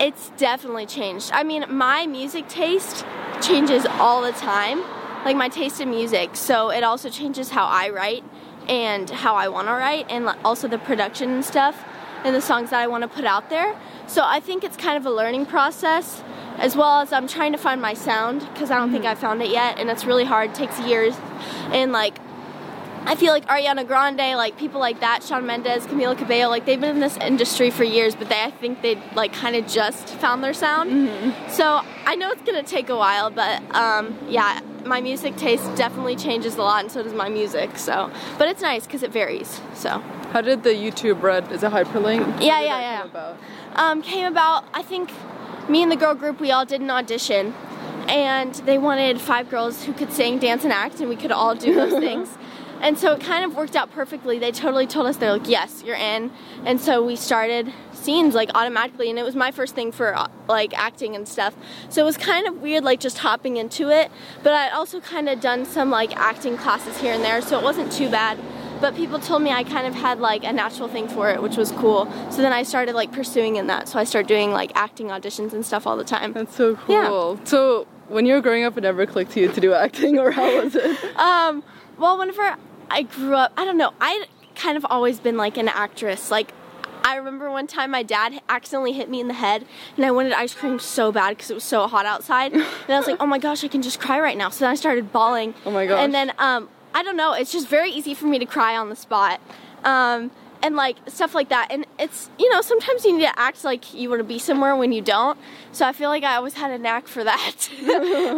it's 0.00 0.30
definitely 0.30 0.86
changed. 0.86 1.30
I 1.32 1.44
mean, 1.44 1.64
my 1.70 2.04
music 2.06 2.48
taste 2.48 3.04
changes 3.42 3.86
all 3.86 4.22
the 4.22 4.32
time, 4.32 4.80
like 5.24 5.36
my 5.36 5.48
taste 5.48 5.80
in 5.80 5.90
music. 5.90 6.36
So 6.36 6.70
it 6.70 6.82
also 6.82 7.08
changes 7.08 7.50
how 7.50 7.66
I 7.66 7.90
write 7.90 8.24
and 8.68 9.08
how 9.08 9.36
I 9.36 9.48
want 9.48 9.68
to 9.68 9.72
write, 9.72 10.06
and 10.10 10.28
also 10.44 10.66
the 10.68 10.78
production 10.78 11.30
and 11.30 11.44
stuff, 11.44 11.84
and 12.24 12.34
the 12.34 12.40
songs 12.40 12.70
that 12.70 12.80
I 12.80 12.86
want 12.88 13.02
to 13.02 13.08
put 13.08 13.24
out 13.24 13.48
there. 13.48 13.78
So 14.08 14.22
I 14.24 14.40
think 14.40 14.64
it's 14.64 14.76
kind 14.76 14.96
of 14.96 15.06
a 15.06 15.10
learning 15.10 15.46
process, 15.46 16.22
as 16.58 16.74
well 16.74 17.00
as 17.00 17.12
I'm 17.12 17.28
trying 17.28 17.52
to 17.52 17.58
find 17.58 17.80
my 17.80 17.94
sound 17.94 18.40
because 18.52 18.70
I 18.70 18.78
don't 18.78 18.90
think 18.90 19.04
mm-hmm. 19.04 19.18
I 19.18 19.20
found 19.20 19.42
it 19.42 19.50
yet, 19.50 19.78
and 19.78 19.88
it's 19.90 20.04
really 20.04 20.24
hard. 20.24 20.50
It 20.50 20.56
takes 20.56 20.80
years, 20.80 21.16
and 21.70 21.92
like 21.92 22.18
I 23.06 23.14
feel 23.14 23.32
like 23.32 23.46
Ariana 23.46 23.86
Grande, 23.86 24.36
like 24.36 24.58
people 24.58 24.80
like 24.80 24.98
that, 25.00 25.22
Shawn 25.22 25.46
Mendes, 25.46 25.86
Camila 25.86 26.18
Cabello, 26.18 26.48
like 26.50 26.66
they've 26.66 26.80
been 26.80 26.96
in 26.96 27.00
this 27.00 27.16
industry 27.18 27.70
for 27.70 27.84
years, 27.84 28.16
but 28.16 28.28
they 28.28 28.42
I 28.42 28.50
think 28.50 28.82
they 28.82 29.00
like 29.14 29.32
kind 29.32 29.54
of 29.54 29.66
just 29.68 30.08
found 30.08 30.42
their 30.42 30.52
sound. 30.52 31.32
So 31.48 31.82
I 32.04 32.16
know 32.16 32.30
it's 32.32 32.42
gonna 32.42 32.62
take 32.64 32.88
a 32.88 32.96
while, 32.96 33.30
but 33.30 33.62
um, 33.74 34.18
yeah, 34.28 34.60
my 34.84 35.00
music 35.00 35.36
taste 35.36 35.72
definitely 35.76 36.16
changes 36.16 36.56
a 36.56 36.62
lot, 36.62 36.82
and 36.82 36.90
so 36.90 37.02
does 37.02 37.12
my 37.12 37.28
music. 37.28 37.78
So, 37.78 38.10
but 38.38 38.48
it's 38.48 38.60
nice 38.62 38.86
because 38.86 39.02
it 39.04 39.12
varies. 39.12 39.60
So 39.74 40.00
How 40.32 40.40
did 40.40 40.64
the 40.64 40.70
YouTube 40.70 41.22
Red 41.22 41.50
is 41.52 41.62
a 41.62 41.70
hyperlink? 41.70 42.42
Yeah, 42.42 42.60
yeah, 42.60 42.80
yeah. 42.80 42.98
come 43.02 43.10
about? 43.10 43.36
um, 43.76 44.02
came 44.02 44.26
about. 44.26 44.64
I 44.74 44.82
think 44.82 45.12
me 45.68 45.82
and 45.82 45.92
the 45.92 45.96
girl 45.96 46.14
group 46.14 46.40
we 46.40 46.50
all 46.50 46.64
did 46.64 46.80
an 46.80 46.90
audition, 46.90 47.54
and 48.08 48.52
they 48.66 48.78
wanted 48.78 49.20
five 49.20 49.48
girls 49.48 49.84
who 49.84 49.92
could 49.92 50.12
sing, 50.12 50.38
dance, 50.40 50.64
and 50.64 50.72
act, 50.72 50.98
and 50.98 51.08
we 51.08 51.16
could 51.16 51.32
all 51.32 51.54
do 51.54 51.72
those 51.72 51.92
things. 52.08 52.36
And 52.80 52.98
so 52.98 53.12
it 53.14 53.20
kind 53.20 53.44
of 53.44 53.56
worked 53.56 53.74
out 53.76 53.90
perfectly. 53.90 54.38
They 54.38 54.52
totally 54.52 54.86
told 54.86 55.06
us 55.06 55.16
they're 55.16 55.32
like, 55.32 55.48
"Yes, 55.48 55.82
you're 55.84 55.96
in." 55.96 56.30
And 56.64 56.80
so 56.80 57.04
we 57.04 57.16
started 57.16 57.72
scenes 57.92 58.34
like 58.34 58.50
automatically, 58.54 59.10
and 59.10 59.18
it 59.18 59.24
was 59.24 59.34
my 59.34 59.50
first 59.50 59.74
thing 59.74 59.92
for 59.92 60.16
uh, 60.16 60.28
like 60.48 60.76
acting 60.78 61.16
and 61.16 61.26
stuff. 61.26 61.54
So 61.88 62.02
it 62.02 62.04
was 62.04 62.16
kind 62.16 62.46
of 62.46 62.60
weird, 62.62 62.84
like 62.84 63.00
just 63.00 63.18
hopping 63.18 63.56
into 63.56 63.90
it. 63.90 64.10
But 64.42 64.52
I 64.52 64.70
also 64.70 65.00
kind 65.00 65.28
of 65.28 65.40
done 65.40 65.64
some 65.64 65.90
like 65.90 66.14
acting 66.16 66.56
classes 66.56 66.98
here 66.98 67.14
and 67.14 67.24
there, 67.24 67.40
so 67.42 67.58
it 67.58 67.64
wasn't 67.64 67.90
too 67.92 68.08
bad 68.10 68.38
but 68.80 68.94
people 68.94 69.18
told 69.18 69.40
me 69.42 69.50
I 69.50 69.64
kind 69.64 69.86
of 69.86 69.94
had 69.94 70.20
like 70.20 70.44
a 70.44 70.52
natural 70.52 70.88
thing 70.88 71.08
for 71.08 71.30
it, 71.30 71.40
which 71.40 71.56
was 71.56 71.72
cool. 71.72 72.10
So 72.30 72.42
then 72.42 72.52
I 72.52 72.62
started 72.62 72.94
like 72.94 73.10
pursuing 73.12 73.56
in 73.56 73.68
that. 73.68 73.88
So 73.88 73.98
I 73.98 74.04
started 74.04 74.28
doing 74.28 74.50
like 74.52 74.70
acting 74.74 75.08
auditions 75.08 75.52
and 75.54 75.64
stuff 75.64 75.86
all 75.86 75.96
the 75.96 76.04
time. 76.04 76.34
That's 76.34 76.54
so 76.54 76.78
Yeah. 76.86 77.06
cool. 77.08 77.40
So 77.44 77.86
when 78.08 78.26
you 78.26 78.34
were 78.34 78.40
growing 78.40 78.64
up, 78.64 78.76
it 78.76 78.82
never 78.82 79.06
clicked 79.06 79.32
to 79.32 79.40
you 79.40 79.52
to 79.52 79.60
do 79.60 79.72
acting, 79.72 80.18
or 80.18 80.30
how 80.30 80.62
was 80.62 80.74
it? 80.74 80.98
Um, 81.16 81.62
well, 81.98 82.18
whenever 82.18 82.56
I 82.90 83.02
grew 83.02 83.34
up, 83.34 83.52
I 83.56 83.64
don't 83.64 83.78
know, 83.78 83.92
I 84.00 84.26
kind 84.54 84.76
of 84.76 84.86
always 84.88 85.18
been 85.18 85.36
like 85.36 85.56
an 85.56 85.68
actress. 85.68 86.30
Like 86.30 86.52
I 87.04 87.16
remember 87.16 87.50
one 87.50 87.66
time 87.66 87.92
my 87.92 88.02
dad 88.02 88.40
accidentally 88.48 88.92
hit 88.92 89.08
me 89.08 89.20
in 89.20 89.28
the 89.28 89.34
head, 89.34 89.66
and 89.96 90.04
I 90.04 90.10
wanted 90.10 90.32
ice 90.32 90.54
cream 90.54 90.78
so 90.78 91.12
bad 91.12 91.30
because 91.30 91.50
it 91.50 91.54
was 91.54 91.64
so 91.64 91.86
hot 91.86 92.04
outside. 92.04 92.52
And 92.52 92.64
I 92.88 92.98
was 92.98 93.06
like, 93.06 93.16
oh 93.20 93.26
my 93.26 93.38
gosh, 93.38 93.64
I 93.64 93.68
can 93.68 93.82
just 93.82 94.00
cry 94.00 94.20
right 94.20 94.36
now. 94.36 94.50
So 94.50 94.64
then 94.64 94.72
I 94.72 94.74
started 94.74 95.12
bawling. 95.12 95.54
Oh 95.64 95.70
my 95.70 95.86
gosh. 95.86 96.00
And 96.00 96.12
then 96.12 96.32
um, 96.38 96.68
I 96.94 97.02
don't 97.02 97.16
know, 97.16 97.32
it's 97.32 97.52
just 97.52 97.68
very 97.68 97.90
easy 97.90 98.14
for 98.14 98.26
me 98.26 98.38
to 98.38 98.46
cry 98.46 98.76
on 98.76 98.88
the 98.88 98.96
spot. 98.96 99.40
Um, 99.84 100.30
and 100.62 100.76
like 100.76 100.96
stuff 101.06 101.34
like 101.34 101.48
that. 101.48 101.68
And 101.70 101.86
it's, 101.98 102.30
you 102.38 102.50
know, 102.50 102.60
sometimes 102.60 103.04
you 103.04 103.16
need 103.16 103.24
to 103.24 103.38
act 103.38 103.64
like 103.64 103.94
you 103.94 104.08
want 104.08 104.20
to 104.20 104.24
be 104.24 104.38
somewhere 104.38 104.76
when 104.76 104.92
you 104.92 105.02
don't. 105.02 105.38
So 105.72 105.86
I 105.86 105.92
feel 105.92 106.08
like 106.08 106.24
I 106.24 106.36
always 106.36 106.54
had 106.54 106.70
a 106.70 106.78
knack 106.78 107.06
for 107.08 107.24
that. 107.24 107.68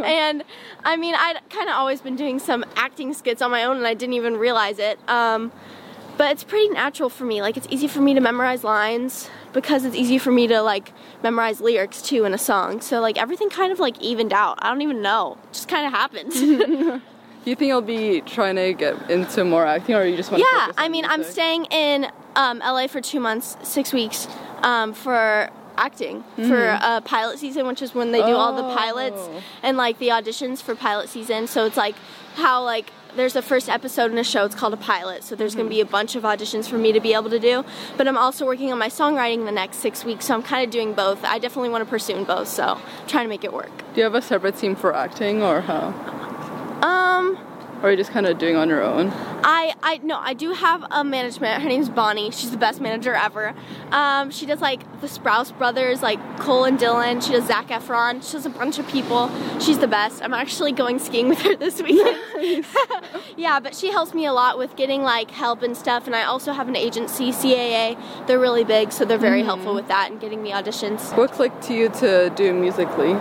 and 0.05 0.45
I 0.85 0.97
mean, 0.97 1.15
I'd 1.15 1.41
kind 1.51 1.69
of 1.69 1.75
always 1.75 2.01
been 2.01 2.17
doing 2.17 2.39
some 2.39 2.65
acting 2.77 3.15
skits 3.15 3.43
on 3.43 3.51
my 3.51 3.65
own 3.65 3.77
and 3.77 3.87
I 3.87 3.95
didn't 3.95 4.15
even 4.15 4.37
realize 4.37 4.79
it. 4.79 4.99
Um, 5.09 5.53
but 6.17 6.33
it's 6.33 6.45
pretty 6.45 6.69
natural 6.69 7.09
for 7.09 7.25
me. 7.25 7.41
Like 7.41 7.57
it's 7.57 7.69
easy 7.71 7.87
for 7.87 8.01
me 8.01 8.13
to 8.15 8.21
memorize 8.21 8.65
lines 8.65 9.31
because 9.53 9.85
it's 9.85 9.97
easy 9.97 10.19
for 10.19 10.33
me 10.33 10.47
to 10.49 10.61
like 10.61 10.93
memorize 11.23 11.61
lyrics 11.61 12.03
too 12.03 12.25
in 12.25 12.35
a 12.35 12.39
song. 12.39 12.81
So 12.81 13.01
like 13.01 13.17
everything 13.17 13.49
kind 13.49 13.73
of 13.73 13.79
like 13.79 14.01
evened 14.01 14.33
out. 14.33 14.59
I 14.61 14.69
don't 14.69 14.83
even 14.83 15.01
know. 15.01 15.39
It 15.45 15.53
just 15.53 15.69
kind 15.69 15.87
of 15.87 15.93
happened. 15.93 17.03
Do 17.49 17.51
you 17.51 17.57
think 17.57 17.69
you'll 17.69 17.81
be 17.81 18.21
trying 18.21 18.57
to 18.57 18.75
get 18.75 19.11
into 19.11 19.43
more 19.43 19.65
acting, 19.65 19.95
or 19.95 20.05
you 20.05 20.19
just 20.19 20.31
want? 20.31 20.43
Yeah, 20.43 20.67
to 20.71 20.75
I 20.79 20.91
mean, 20.91 21.07
I'm 21.07 21.25
staying 21.25 21.65
in 21.71 22.07
um, 22.37 22.59
LA 22.59 22.89
for 22.89 23.01
two 23.01 23.21
months, 23.21 23.57
six 23.63 23.91
weeks, 23.91 24.29
um, 24.63 24.93
for 24.93 25.49
acting 25.79 26.25
for 26.37 26.63
a 26.79 27.01
pilot 27.03 27.39
season, 27.39 27.67
which 27.67 27.81
is 27.81 27.95
when 27.95 28.13
they 28.13 28.19
do 28.21 28.35
all 28.35 28.55
the 28.55 28.77
pilots 28.77 29.17
Mm-hmm. 29.17 29.37
Oh. 29.39 29.43
and 29.63 29.77
like 29.79 29.99
the 29.99 30.09
auditions 30.09 30.61
for 30.61 30.75
pilot 30.75 31.09
season. 31.09 31.47
So 31.47 31.65
it's 31.65 31.79
like 31.79 31.95
how 32.35 32.63
like 32.65 32.91
there's 33.17 33.35
a 33.35 33.41
first 33.41 33.71
episode 33.71 34.11
in 34.13 34.19
a 34.19 34.25
show. 34.25 34.45
It's 34.45 34.55
called 34.55 34.75
a 34.75 34.77
pilot. 34.77 35.25
So 35.25 35.35
there's 35.35 35.53
Mm-hmm. 35.53 35.59
gonna 35.61 35.71
be 35.71 35.81
a 35.81 35.87
bunch 35.87 36.17
of 36.17 36.25
auditions 36.25 36.69
for 36.69 36.77
me 36.77 36.93
to 36.93 37.01
be 37.01 37.15
able 37.15 37.31
to 37.31 37.39
do. 37.39 37.65
But 37.97 38.07
I'm 38.09 38.19
also 38.19 38.45
working 38.45 38.71
on 38.73 38.79
my 38.79 38.89
songwriting 38.89 39.47
the 39.47 39.53
next 39.53 39.79
six 39.79 40.05
weeks. 40.05 40.27
So 40.27 40.35
I'm 40.35 40.43
kind 40.43 40.63
of 40.67 40.71
doing 40.71 40.93
both. 40.93 41.25
I 41.25 41.39
definitely 41.39 41.71
want 41.71 41.83
to 41.83 41.89
pursue 41.89 42.23
both. 42.27 42.49
So 42.49 42.79
trying 43.07 43.25
to 43.25 43.31
make 43.31 43.43
it 43.43 43.55
work. 43.55 43.71
Do 43.95 44.01
you 44.01 44.03
have 44.03 44.15
a 44.15 44.21
separate 44.21 44.59
team 44.59 44.77
for 44.77 44.95
acting, 44.95 45.41
or 45.43 45.63
how? 45.63 45.95
Um. 46.83 47.39
Or 47.81 47.89
are 47.89 47.91
you 47.93 47.97
just 47.97 48.11
kind 48.11 48.27
of 48.27 48.39
doing 48.39 48.57
on 48.57 48.69
your 48.69 48.83
own? 48.83 49.13
I 49.45 49.73
I 49.85 50.01
no, 50.03 50.19
I 50.19 50.35
do 50.35 50.53
have 50.53 50.85
a 50.91 51.05
management. 51.05 51.63
Her 51.63 51.69
name's 51.69 51.89
Bonnie. 51.89 52.33
She's 52.33 52.51
the 52.51 52.57
best 52.57 52.81
manager 52.81 53.15
ever. 53.15 53.55
Um, 53.93 54.33
she 54.33 54.47
does 54.47 54.61
like 54.61 55.01
the 55.01 55.07
Sprouse 55.07 55.57
brothers, 55.57 56.03
like 56.03 56.19
Cole 56.41 56.65
and 56.65 56.77
Dylan. 56.77 57.25
She 57.25 57.33
does 57.33 57.47
Zac 57.47 57.69
Efron. 57.69 58.25
She 58.25 58.33
does 58.33 58.47
a 58.47 58.51
bunch 58.51 58.81
of 58.81 58.89
people. 58.89 59.31
She's 59.61 59.79
the 59.79 59.87
best. 59.87 60.23
I'm 60.25 60.35
actually 60.35 60.73
going 60.73 60.99
skiing 60.99 61.29
with 61.29 61.41
her 61.43 61.55
this 61.55 61.81
weekend. 61.81 62.67
yeah, 63.37 63.61
but 63.61 63.77
she 63.77 63.93
helps 63.93 64.13
me 64.13 64.27
a 64.27 64.33
lot 64.33 64.59
with 64.59 64.75
getting 64.75 65.03
like 65.05 65.31
help 65.31 65.63
and 65.63 65.77
stuff. 65.77 66.07
And 66.07 66.17
I 66.17 66.25
also 66.25 66.53
have 66.53 66.67
an 66.67 66.75
agency, 66.75 67.31
CAA. 67.31 67.97
They're 68.27 68.41
really 68.41 68.65
big, 68.65 68.91
so 68.91 69.05
they're 69.05 69.19
very 69.19 69.45
helpful 69.45 69.73
with 69.73 69.87
that 69.87 70.11
and 70.11 70.21
getting 70.21 70.43
me 70.43 70.51
auditions. 70.51 71.17
What 71.17 71.31
clicked 71.31 71.63
to 71.65 71.75
you 71.75 71.91
to 72.01 72.31
do 72.31 72.53
musically? 72.53 73.17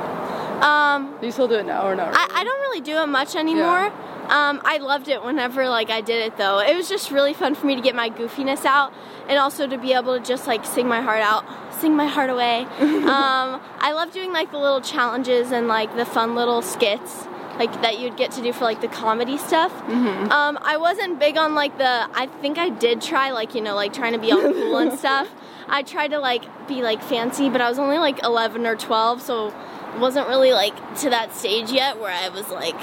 Um, 0.61 1.17
you 1.21 1.31
still 1.31 1.47
do 1.47 1.55
it 1.55 1.65
now 1.65 1.87
or 1.87 1.95
not? 1.95 2.13
I, 2.13 2.23
really? 2.25 2.35
I 2.35 2.43
don't 2.43 2.59
really 2.61 2.81
do 2.81 2.97
it 2.97 3.07
much 3.07 3.35
anymore. 3.35 3.91
Um, 4.29 4.61
I 4.65 4.77
loved 4.81 5.07
it 5.07 5.23
whenever 5.23 5.69
like 5.69 5.89
I 5.89 6.01
did 6.01 6.25
it 6.25 6.37
though. 6.37 6.59
It 6.59 6.75
was 6.75 6.89
just 6.89 7.11
really 7.11 7.33
fun 7.33 7.55
for 7.55 7.65
me 7.65 7.75
to 7.75 7.81
get 7.81 7.95
my 7.95 8.09
goofiness 8.09 8.65
out 8.65 8.93
and 9.29 9.39
also 9.39 9.67
to 9.67 9.77
be 9.77 9.93
able 9.93 10.17
to 10.17 10.23
just 10.23 10.47
like 10.47 10.65
sing 10.65 10.87
my 10.87 11.01
heart 11.01 11.21
out, 11.21 11.45
sing 11.73 11.95
my 11.95 12.07
heart 12.07 12.29
away. 12.29 12.61
um, 12.79 13.61
I 13.79 13.93
love 13.93 14.11
doing 14.11 14.33
like 14.33 14.51
the 14.51 14.57
little 14.57 14.81
challenges 14.81 15.51
and 15.51 15.67
like 15.67 15.95
the 15.95 16.05
fun 16.05 16.35
little 16.35 16.61
skits. 16.61 17.25
Like 17.57 17.81
that 17.81 17.99
you'd 17.99 18.17
get 18.17 18.31
to 18.33 18.41
do 18.43 18.53
for 18.53 18.65
like 18.65 18.81
the 18.81 18.87
comedy 18.87 19.35
stuff. 19.37 19.71
Um, 19.89 20.59
I 20.61 20.77
wasn't 20.77 21.17
big 21.17 21.37
on 21.37 21.55
like 21.55 21.75
the. 21.79 22.07
I 22.13 22.27
think 22.39 22.59
I 22.59 22.69
did 22.69 23.01
try 23.01 23.31
like 23.31 23.55
you 23.55 23.61
know 23.61 23.73
like 23.73 23.93
trying 23.93 24.13
to 24.13 24.19
be 24.19 24.31
all 24.31 24.41
cool 24.41 24.77
and 24.77 24.93
stuff. 24.99 25.27
I 25.67 25.81
tried 25.81 26.09
to 26.09 26.19
like 26.19 26.43
be 26.67 26.83
like 26.83 27.01
fancy, 27.01 27.49
but 27.49 27.59
I 27.59 27.67
was 27.69 27.79
only 27.79 27.97
like 27.97 28.23
11 28.23 28.65
or 28.65 28.75
12, 28.75 29.21
so 29.21 29.53
wasn't 29.99 30.27
really 30.27 30.51
like 30.53 30.75
to 30.99 31.09
that 31.09 31.33
stage 31.35 31.71
yet 31.71 31.99
where 31.99 32.11
I 32.11 32.29
was 32.29 32.47
like 32.49 32.75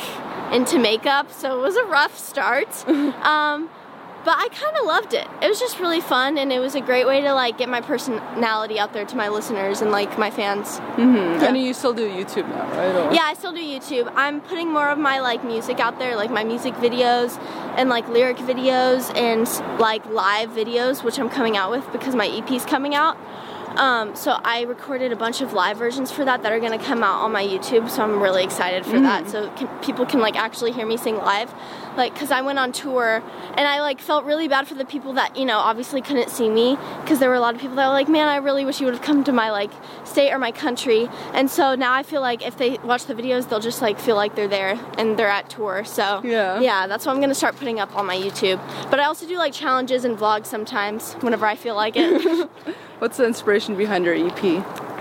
into 0.52 0.78
makeup, 0.78 1.30
so 1.32 1.58
it 1.58 1.62
was 1.62 1.76
a 1.76 1.84
rough 1.84 2.18
start. 2.18 2.68
um, 2.88 3.68
but 4.24 4.38
I 4.38 4.48
kind 4.52 4.74
of 4.78 4.86
loved 4.86 5.12
it. 5.12 5.28
It 5.42 5.48
was 5.50 5.60
just 5.60 5.78
really 5.78 6.00
fun, 6.00 6.38
and 6.38 6.50
it 6.50 6.58
was 6.58 6.74
a 6.74 6.80
great 6.80 7.06
way 7.06 7.20
to 7.20 7.34
like 7.34 7.58
get 7.58 7.68
my 7.68 7.82
personality 7.82 8.78
out 8.78 8.94
there 8.94 9.04
to 9.04 9.16
my 9.16 9.28
listeners 9.28 9.82
and 9.82 9.90
like 9.90 10.18
my 10.18 10.30
fans. 10.30 10.80
And 10.96 11.58
you 11.58 11.74
still 11.74 11.92
do 11.92 12.08
YouTube 12.08 12.48
now, 12.48 12.66
right? 12.70 12.94
Or- 12.94 13.12
Yeah, 13.14 13.24
I 13.24 13.34
still 13.34 13.52
do 13.52 13.58
YouTube. 13.60 14.10
I'm 14.16 14.40
putting 14.40 14.72
more 14.72 14.88
of 14.88 14.96
my 14.98 15.20
like 15.20 15.44
music 15.44 15.78
out 15.78 15.98
there, 15.98 16.16
like 16.16 16.30
my 16.30 16.42
music 16.42 16.72
videos 16.76 17.38
and 17.76 17.90
like 17.90 18.08
lyric 18.08 18.38
videos 18.38 19.14
and 19.14 19.46
like 19.78 20.06
live 20.06 20.48
videos, 20.50 21.04
which 21.04 21.18
I'm 21.18 21.28
coming 21.28 21.58
out 21.58 21.70
with 21.70 21.90
because 21.92 22.14
my 22.14 22.26
EP's 22.26 22.64
coming 22.64 22.94
out. 22.94 23.18
Um, 23.76 24.14
so 24.14 24.38
I 24.44 24.62
recorded 24.62 25.12
a 25.12 25.16
bunch 25.16 25.40
of 25.40 25.52
live 25.52 25.76
versions 25.78 26.10
for 26.10 26.24
that 26.24 26.42
that 26.42 26.52
are 26.52 26.60
going 26.60 26.78
to 26.78 26.84
come 26.84 27.02
out 27.02 27.22
on 27.22 27.32
my 27.32 27.44
YouTube. 27.44 27.90
So 27.90 28.02
I'm 28.02 28.20
really 28.20 28.44
excited 28.44 28.84
for 28.86 29.00
that. 29.00 29.28
So 29.28 29.50
can, 29.56 29.66
people 29.80 30.06
can 30.06 30.20
like 30.20 30.36
actually 30.36 30.72
hear 30.72 30.86
me 30.86 30.96
sing 30.96 31.16
live, 31.16 31.52
like 31.96 32.12
because 32.14 32.30
I 32.30 32.40
went 32.42 32.58
on 32.58 32.72
tour 32.72 33.22
and 33.56 33.66
I 33.66 33.80
like 33.80 34.00
felt 34.00 34.24
really 34.24 34.46
bad 34.48 34.68
for 34.68 34.74
the 34.74 34.84
people 34.84 35.12
that 35.14 35.36
you 35.36 35.44
know 35.44 35.58
obviously 35.58 36.00
couldn't 36.02 36.30
see 36.30 36.48
me 36.48 36.76
because 37.02 37.18
there 37.18 37.28
were 37.28 37.34
a 37.34 37.40
lot 37.40 37.54
of 37.54 37.60
people 37.60 37.76
that 37.76 37.86
were 37.86 37.92
like, 37.94 38.08
man, 38.08 38.28
I 38.28 38.36
really 38.36 38.64
wish 38.64 38.80
you 38.80 38.86
would 38.86 38.94
have 38.94 39.02
come 39.02 39.24
to 39.24 39.32
my 39.32 39.50
like 39.50 39.70
state 40.04 40.30
or 40.32 40.38
my 40.38 40.52
country. 40.52 41.08
And 41.32 41.50
so 41.50 41.74
now 41.74 41.92
I 41.92 42.02
feel 42.02 42.20
like 42.20 42.46
if 42.46 42.56
they 42.56 42.78
watch 42.78 43.06
the 43.06 43.14
videos, 43.14 43.48
they'll 43.48 43.60
just 43.60 43.82
like 43.82 43.98
feel 43.98 44.16
like 44.16 44.34
they're 44.36 44.48
there 44.48 44.78
and 44.98 45.18
they're 45.18 45.28
at 45.28 45.50
tour. 45.50 45.84
So 45.84 46.20
Yeah. 46.22 46.60
yeah, 46.60 46.86
that's 46.86 47.06
what 47.06 47.12
I'm 47.14 47.20
gonna 47.20 47.34
start 47.34 47.56
putting 47.56 47.80
up 47.80 47.94
on 47.96 48.06
my 48.06 48.16
YouTube. 48.16 48.60
But 48.90 49.00
I 49.00 49.04
also 49.04 49.26
do 49.26 49.36
like 49.36 49.52
challenges 49.52 50.04
and 50.04 50.16
vlogs 50.16 50.46
sometimes 50.46 51.14
whenever 51.14 51.46
I 51.46 51.56
feel 51.56 51.74
like 51.74 51.94
it. 51.96 52.48
What's 53.04 53.18
the 53.18 53.26
inspiration 53.26 53.76
behind 53.76 54.06
your 54.06 54.14
EP? 54.14 54.42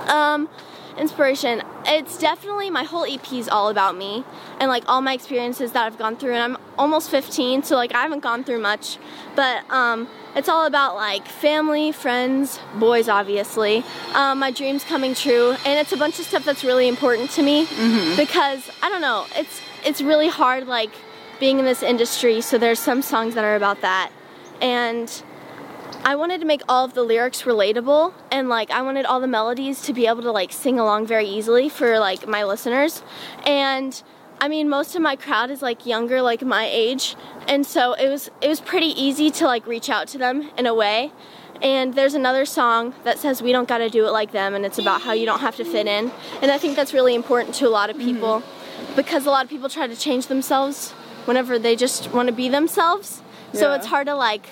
Um, 0.09 0.49
inspiration. 0.97 1.63
It's 1.85 2.17
definitely 2.17 2.69
my 2.69 2.83
whole 2.83 3.05
EP 3.05 3.31
is 3.31 3.47
all 3.47 3.69
about 3.69 3.95
me 3.95 4.25
and 4.59 4.67
like 4.67 4.83
all 4.89 4.99
my 4.99 5.13
experiences 5.13 5.71
that 5.71 5.85
I've 5.85 5.97
gone 5.97 6.17
through. 6.17 6.33
And 6.33 6.55
I'm 6.55 6.61
almost 6.77 7.09
15, 7.09 7.63
so 7.63 7.77
like 7.77 7.95
I 7.95 8.01
haven't 8.01 8.19
gone 8.19 8.43
through 8.43 8.59
much, 8.59 8.97
but 9.37 9.63
um, 9.71 10.09
it's 10.35 10.49
all 10.49 10.65
about 10.65 10.95
like 10.97 11.25
family, 11.29 11.93
friends, 11.93 12.59
boys, 12.75 13.07
obviously, 13.07 13.85
um, 14.13 14.39
my 14.39 14.51
dreams 14.51 14.83
coming 14.83 15.15
true, 15.15 15.51
and 15.65 15.79
it's 15.79 15.93
a 15.93 15.97
bunch 15.97 16.19
of 16.19 16.25
stuff 16.25 16.43
that's 16.43 16.65
really 16.65 16.89
important 16.89 17.29
to 17.31 17.41
me 17.41 17.65
because 18.17 18.69
I 18.81 18.89
don't 18.89 18.99
know. 18.99 19.27
It's 19.37 19.61
it's 19.85 20.01
really 20.01 20.27
hard 20.27 20.67
like 20.67 20.91
being 21.39 21.57
in 21.57 21.63
this 21.63 21.81
industry. 21.81 22.41
So 22.41 22.57
there's 22.57 22.79
some 22.79 23.01
songs 23.01 23.33
that 23.35 23.45
are 23.45 23.55
about 23.55 23.79
that, 23.79 24.11
and 24.59 25.23
I 26.05 26.15
wanted 26.15 26.41
to 26.41 26.45
make 26.45 26.61
all 26.67 26.83
of 26.83 26.93
the 26.93 27.03
lyrics 27.03 27.43
relatable 27.43 28.13
and 28.29 28.49
like 28.49 28.71
I 28.71 28.81
wanted 28.81 29.05
all 29.05 29.21
the 29.21 29.27
melodies 29.27 29.81
to 29.83 29.93
be 29.93 30.05
able 30.05 30.21
to 30.23 30.31
like 30.31 30.51
sing 30.51 30.77
along 30.77 31.07
very 31.07 31.25
easily 31.25 31.69
for 31.69 31.97
like 31.97 32.27
my 32.27 32.43
listeners. 32.43 33.01
And 33.45 34.03
I 34.41 34.49
mean 34.49 34.67
most 34.67 34.95
of 34.97 35.01
my 35.01 35.15
crowd 35.15 35.49
is 35.49 35.61
like 35.61 35.85
younger 35.85 36.21
like 36.21 36.41
my 36.41 36.67
age 36.69 37.15
and 37.47 37.65
so 37.65 37.93
it 37.93 38.09
was 38.09 38.29
it 38.41 38.49
was 38.49 38.59
pretty 38.59 38.87
easy 38.87 39.31
to 39.31 39.45
like 39.45 39.65
reach 39.65 39.89
out 39.89 40.09
to 40.09 40.17
them 40.17 40.49
in 40.57 40.65
a 40.65 40.73
way. 40.73 41.13
And 41.61 41.93
there's 41.93 42.15
another 42.15 42.43
song 42.43 42.93
that 43.05 43.17
says 43.17 43.41
we 43.41 43.53
don't 43.53 43.69
got 43.69 43.77
to 43.77 43.89
do 43.89 44.05
it 44.05 44.11
like 44.11 44.33
them 44.33 44.55
and 44.55 44.65
it's 44.65 44.79
about 44.79 45.03
how 45.03 45.13
you 45.13 45.25
don't 45.25 45.39
have 45.39 45.55
to 45.55 45.63
fit 45.63 45.87
in. 45.87 46.11
And 46.41 46.51
I 46.51 46.57
think 46.57 46.75
that's 46.75 46.93
really 46.93 47.15
important 47.15 47.55
to 47.55 47.67
a 47.67 47.69
lot 47.69 47.89
of 47.89 47.95
mm-hmm. 47.95 48.13
people 48.13 48.43
because 48.97 49.25
a 49.25 49.29
lot 49.29 49.45
of 49.45 49.49
people 49.49 49.69
try 49.69 49.87
to 49.87 49.95
change 49.95 50.27
themselves 50.27 50.91
whenever 51.23 51.57
they 51.57 51.77
just 51.77 52.11
want 52.11 52.27
to 52.27 52.33
be 52.33 52.49
themselves. 52.49 53.21
So 53.53 53.71
it's 53.73 53.85
hard 53.85 54.07
to 54.07 54.15
like 54.15 54.49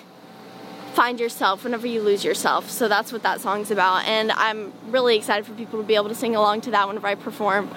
find 0.94 1.20
yourself 1.20 1.64
whenever 1.64 1.88
you 1.88 2.02
lose 2.02 2.24
yourself. 2.24 2.70
So 2.70 2.88
that's 2.88 3.12
what 3.12 3.24
that 3.24 3.42
song's 3.42 3.72
about. 3.72 4.06
And 4.06 4.32
I'm 4.32 4.74
really 4.88 5.16
excited 5.16 5.46
for 5.46 5.54
people 5.54 5.80
to 5.80 5.86
be 5.86 5.96
able 5.96 6.10
to 6.10 6.16
sing 6.16 6.36
along 6.36 6.62
to 6.62 6.72
that 6.72 6.88
whenever 6.88 7.08
I 7.08 7.16
perform. 7.16 7.70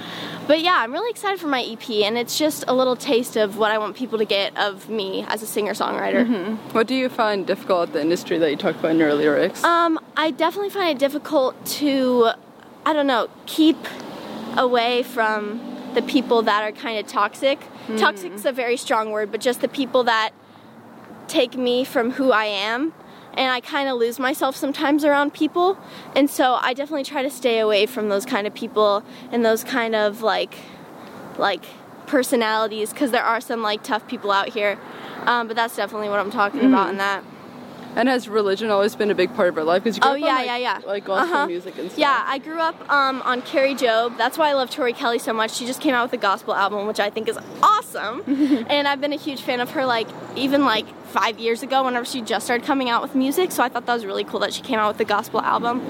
But 0.46 0.60
yeah, 0.60 0.74
I'm 0.78 0.92
really 0.92 1.10
excited 1.10 1.40
for 1.40 1.46
my 1.46 1.62
EP, 1.62 1.88
and 1.90 2.18
it's 2.18 2.38
just 2.38 2.64
a 2.68 2.74
little 2.74 2.96
taste 2.96 3.36
of 3.36 3.56
what 3.56 3.70
I 3.70 3.78
want 3.78 3.96
people 3.96 4.18
to 4.18 4.26
get 4.26 4.56
of 4.58 4.90
me 4.90 5.24
as 5.28 5.42
a 5.42 5.46
singer 5.46 5.72
songwriter. 5.72 6.56
What 6.72 6.86
do 6.86 6.94
you 6.94 7.08
find 7.08 7.46
difficult 7.46 7.88
at 7.88 7.92
the 7.94 8.00
industry 8.00 8.36
that 8.38 8.50
you 8.50 8.56
talked 8.56 8.78
about 8.78 8.90
in 8.90 8.98
your 8.98 9.14
lyrics? 9.14 9.64
Um, 9.64 9.98
I 10.16 10.30
definitely 10.30 10.70
find 10.70 10.90
it 10.90 10.98
difficult 10.98 11.64
to, 11.66 12.30
I 12.84 12.92
don't 12.92 13.06
know, 13.06 13.30
keep 13.46 13.78
away 14.56 15.02
from 15.02 15.60
the 15.94 16.02
people 16.02 16.42
that 16.42 16.62
are 16.62 16.72
kind 16.72 16.98
of 16.98 17.06
toxic. 17.06 17.60
Toxic's 17.96 18.44
a 18.44 18.52
very 18.52 18.76
strong 18.76 19.12
word, 19.12 19.30
but 19.30 19.40
just 19.40 19.60
the 19.60 19.68
people 19.68 20.04
that 20.04 20.32
take 21.28 21.56
me 21.56 21.84
from 21.84 22.12
who 22.12 22.32
I 22.32 22.46
am. 22.46 22.92
And 23.36 23.50
I 23.50 23.60
kind 23.60 23.88
of 23.88 23.98
lose 23.98 24.18
myself 24.18 24.56
sometimes 24.56 25.04
around 25.04 25.34
people. 25.34 25.78
And 26.14 26.30
so 26.30 26.54
I 26.60 26.74
definitely 26.74 27.04
try 27.04 27.22
to 27.22 27.30
stay 27.30 27.58
away 27.58 27.86
from 27.86 28.08
those 28.08 28.24
kind 28.24 28.46
of 28.46 28.54
people 28.54 29.02
and 29.30 29.44
those 29.44 29.64
kind 29.64 29.94
of 29.94 30.22
like, 30.22 30.54
like 31.38 31.64
personalities 32.06 32.90
because 32.92 33.10
there 33.10 33.24
are 33.24 33.40
some 33.40 33.62
like 33.62 33.82
tough 33.82 34.06
people 34.06 34.30
out 34.30 34.50
here. 34.50 34.78
Um, 35.22 35.48
but 35.48 35.56
that's 35.56 35.74
definitely 35.74 36.08
what 36.08 36.20
I'm 36.20 36.30
talking 36.30 36.64
about 36.64 36.90
in 36.90 36.98
that. 36.98 37.24
And 37.96 38.08
has 38.08 38.28
religion 38.28 38.70
always 38.70 38.96
been 38.96 39.10
a 39.10 39.14
big 39.14 39.34
part 39.34 39.48
of 39.48 39.54
her 39.54 39.64
life? 39.64 39.84
Because 39.84 39.96
you 39.96 40.00
grew 40.02 40.10
Oh 40.10 40.14
up 40.14 40.20
yeah, 40.20 40.26
on, 40.28 40.34
like, 40.36 40.46
yeah, 40.46 40.56
yeah. 40.56 40.80
like 40.84 41.04
gospel 41.04 41.34
Uh-huh. 41.34 41.46
music 41.46 41.78
and 41.78 41.88
stuff. 41.90 41.98
Yeah, 41.98 42.22
I 42.26 42.38
grew 42.38 42.58
up 42.58 42.90
um, 42.90 43.22
on 43.22 43.42
Kari 43.42 43.74
Jobe. 43.74 44.16
That's 44.18 44.36
why 44.36 44.48
I 44.50 44.52
love 44.54 44.70
Tori 44.70 44.92
Kelly 44.92 45.18
so 45.18 45.32
much. 45.32 45.52
She 45.54 45.64
just 45.66 45.80
came 45.80 45.94
out 45.94 46.04
with 46.10 46.12
a 46.12 46.22
gospel 46.22 46.54
album, 46.54 46.86
which 46.86 46.98
I 47.00 47.10
think 47.10 47.28
is 47.28 47.38
awesome. 47.62 48.22
and 48.68 48.88
I've 48.88 49.00
been 49.00 49.12
a 49.12 49.16
huge 49.18 49.42
fan 49.42 49.60
of 49.60 49.70
her, 49.70 49.84
like 49.86 50.08
even 50.36 50.64
like 50.64 50.86
five 51.06 51.38
years 51.38 51.62
ago, 51.62 51.84
whenever 51.84 52.04
she 52.04 52.20
just 52.20 52.44
started 52.44 52.66
coming 52.66 52.90
out 52.90 53.00
with 53.00 53.14
music. 53.14 53.52
So 53.52 53.62
I 53.62 53.68
thought 53.68 53.86
that 53.86 53.94
was 53.94 54.04
really 54.04 54.24
cool 54.24 54.40
that 54.40 54.52
she 54.52 54.62
came 54.62 54.78
out 54.80 54.88
with 54.88 54.98
the 54.98 55.04
gospel 55.04 55.40
album. 55.40 55.80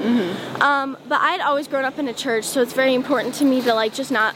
Um, 0.60 0.98
but 1.08 1.20
I'd 1.22 1.40
always 1.40 1.66
grown 1.68 1.84
up 1.86 1.98
in 1.98 2.06
a 2.08 2.12
church, 2.14 2.44
so 2.44 2.60
it's 2.60 2.74
very 2.74 2.92
important 2.94 3.34
to 3.36 3.44
me 3.46 3.62
to 3.62 3.72
like 3.74 3.94
just 3.94 4.10
not 4.10 4.34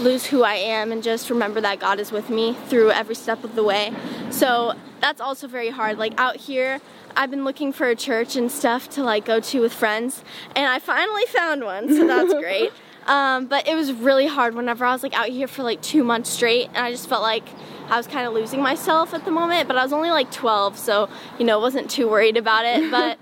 lose 0.00 0.26
who 0.26 0.42
I 0.42 0.54
am 0.54 0.92
and 0.92 1.02
just 1.02 1.30
remember 1.30 1.60
that 1.60 1.80
God 1.80 2.00
is 2.00 2.10
with 2.10 2.30
me 2.30 2.54
through 2.66 2.90
every 2.90 3.14
step 3.14 3.44
of 3.44 3.54
the 3.54 3.62
way. 3.62 3.92
So 4.30 4.74
that's 5.00 5.20
also 5.20 5.46
very 5.46 5.70
hard. 5.70 5.98
Like 5.98 6.18
out 6.18 6.36
here, 6.36 6.80
I've 7.16 7.30
been 7.30 7.44
looking 7.44 7.72
for 7.72 7.88
a 7.88 7.94
church 7.94 8.36
and 8.36 8.50
stuff 8.50 8.88
to 8.90 9.02
like 9.02 9.24
go 9.24 9.40
to 9.40 9.60
with 9.60 9.72
friends, 9.72 10.22
and 10.56 10.66
I 10.66 10.78
finally 10.78 11.26
found 11.26 11.64
one, 11.64 11.88
so 11.88 12.06
that's 12.06 12.34
great. 12.40 12.72
Um, 13.06 13.46
but 13.46 13.68
it 13.68 13.74
was 13.74 13.92
really 13.92 14.26
hard 14.26 14.54
whenever 14.54 14.84
I 14.84 14.92
was 14.92 15.02
like 15.02 15.14
out 15.14 15.28
here 15.28 15.46
for 15.46 15.62
like 15.62 15.80
two 15.82 16.04
months 16.04 16.30
straight, 16.30 16.68
and 16.68 16.78
I 16.78 16.90
just 16.90 17.08
felt 17.08 17.22
like 17.22 17.44
I 17.88 17.96
was 17.96 18.06
kind 18.06 18.26
of 18.26 18.32
losing 18.32 18.62
myself 18.62 19.14
at 19.14 19.24
the 19.24 19.30
moment. 19.30 19.68
But 19.68 19.76
I 19.76 19.82
was 19.82 19.92
only 19.92 20.10
like 20.10 20.30
12, 20.32 20.78
so 20.78 21.08
you 21.38 21.44
know, 21.44 21.60
wasn't 21.60 21.90
too 21.90 22.08
worried 22.08 22.36
about 22.36 22.64
it. 22.64 22.90
But 22.94 23.18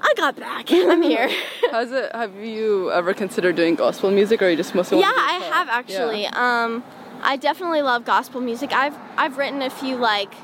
I 0.00 0.14
got 0.16 0.36
back. 0.36 0.66
I'm 0.72 1.02
here. 1.02 1.28
Has 1.70 1.92
it? 1.92 2.14
Have 2.14 2.34
you 2.36 2.90
ever 2.92 3.14
considered 3.14 3.56
doing 3.56 3.74
gospel 3.74 4.10
music, 4.10 4.42
or 4.42 4.46
are 4.46 4.50
you 4.50 4.56
just 4.56 4.74
mostly? 4.74 5.00
Yeah, 5.00 5.12
I 5.14 5.50
have 5.52 5.68
actually. 5.68 6.22
Yeah. 6.22 6.64
Um, 6.64 6.84
I 7.22 7.36
definitely 7.36 7.82
love 7.82 8.04
gospel 8.04 8.40
music. 8.40 8.72
I've 8.72 8.96
I've 9.16 9.36
written 9.38 9.62
a 9.62 9.70
few 9.70 9.96
like 9.96 10.34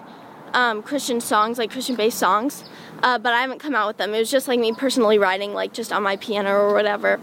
um, 0.53 0.83
Christian 0.83 1.21
songs, 1.21 1.59
like 1.59 1.71
Christian 1.71 1.97
based 1.97 2.19
songs, 2.19 2.65
uh, 3.03 3.19
but 3.19 3.33
I 3.33 3.41
haven't 3.41 3.59
come 3.59 3.75
out 3.75 3.87
with 3.89 3.97
them. 3.97 4.15
It 4.15 4.19
was 4.19 4.31
just 4.31 4.49
like 4.49 4.61
me 4.61 4.73
personally 4.73 5.19
writing, 5.19 5.55
like 5.55 5.73
just 5.73 5.93
on 5.93 6.03
my 6.03 6.17
piano 6.17 6.53
or 6.53 6.75
whatever. 6.75 7.21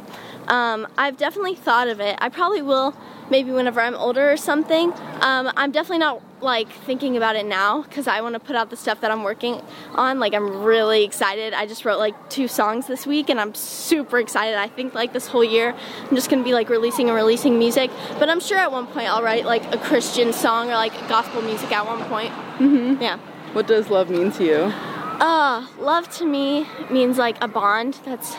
Um, 0.47 0.87
I've 0.97 1.17
definitely 1.17 1.55
thought 1.55 1.87
of 1.87 1.99
it. 1.99 2.17
I 2.19 2.29
probably 2.29 2.61
will 2.61 2.95
maybe 3.29 3.51
whenever 3.51 3.81
I'm 3.81 3.95
older 3.95 4.31
or 4.31 4.37
something. 4.37 4.93
Um, 5.21 5.51
I'm 5.55 5.71
definitely 5.71 5.99
not 5.99 6.21
like 6.41 6.69
thinking 6.69 7.15
about 7.15 7.35
it 7.35 7.45
now 7.45 7.81
because 7.83 8.07
I 8.07 8.21
want 8.21 8.33
to 8.33 8.39
put 8.39 8.55
out 8.55 8.69
the 8.69 8.75
stuff 8.75 9.01
that 9.01 9.11
I'm 9.11 9.23
working 9.23 9.61
on. 9.95 10.19
Like 10.19 10.33
I'm 10.33 10.63
really 10.63 11.03
excited. 11.03 11.53
I 11.53 11.65
just 11.65 11.85
wrote 11.85 11.99
like 11.99 12.29
two 12.29 12.47
songs 12.47 12.87
this 12.87 13.07
week 13.07 13.29
and 13.29 13.39
I'm 13.39 13.55
super 13.55 14.19
excited. 14.19 14.55
I 14.55 14.67
think 14.67 14.93
like 14.93 15.13
this 15.13 15.27
whole 15.27 15.43
year 15.43 15.73
I'm 16.09 16.15
just 16.15 16.29
gonna 16.29 16.43
be 16.43 16.53
like 16.53 16.69
releasing 16.69 17.07
and 17.07 17.15
releasing 17.15 17.57
music. 17.57 17.89
But 18.19 18.29
I'm 18.29 18.39
sure 18.39 18.57
at 18.57 18.71
one 18.71 18.87
point 18.87 19.09
I'll 19.09 19.23
write 19.23 19.45
like 19.45 19.63
a 19.73 19.77
Christian 19.77 20.33
song 20.33 20.69
or 20.69 20.73
like 20.73 20.93
gospel 21.07 21.41
music 21.41 21.71
at 21.71 21.85
one 21.85 22.03
point. 22.05 22.31
Mm-hmm. 22.59 23.01
Yeah. 23.01 23.17
What 23.53 23.67
does 23.67 23.89
love 23.89 24.09
mean 24.09 24.31
to 24.33 24.43
you? 24.43 24.73
Uh, 25.19 25.67
love 25.79 26.09
to 26.17 26.25
me 26.25 26.67
means 26.89 27.17
like 27.17 27.37
a 27.41 27.47
bond 27.47 27.99
that's 28.03 28.35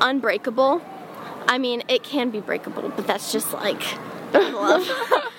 unbreakable. 0.00 0.82
I 1.48 1.58
mean, 1.58 1.82
it 1.88 2.02
can 2.02 2.30
be 2.30 2.40
breakable, 2.40 2.92
but 2.94 3.06
that's 3.06 3.32
just 3.32 3.52
like 3.52 3.82
love. 4.32 4.88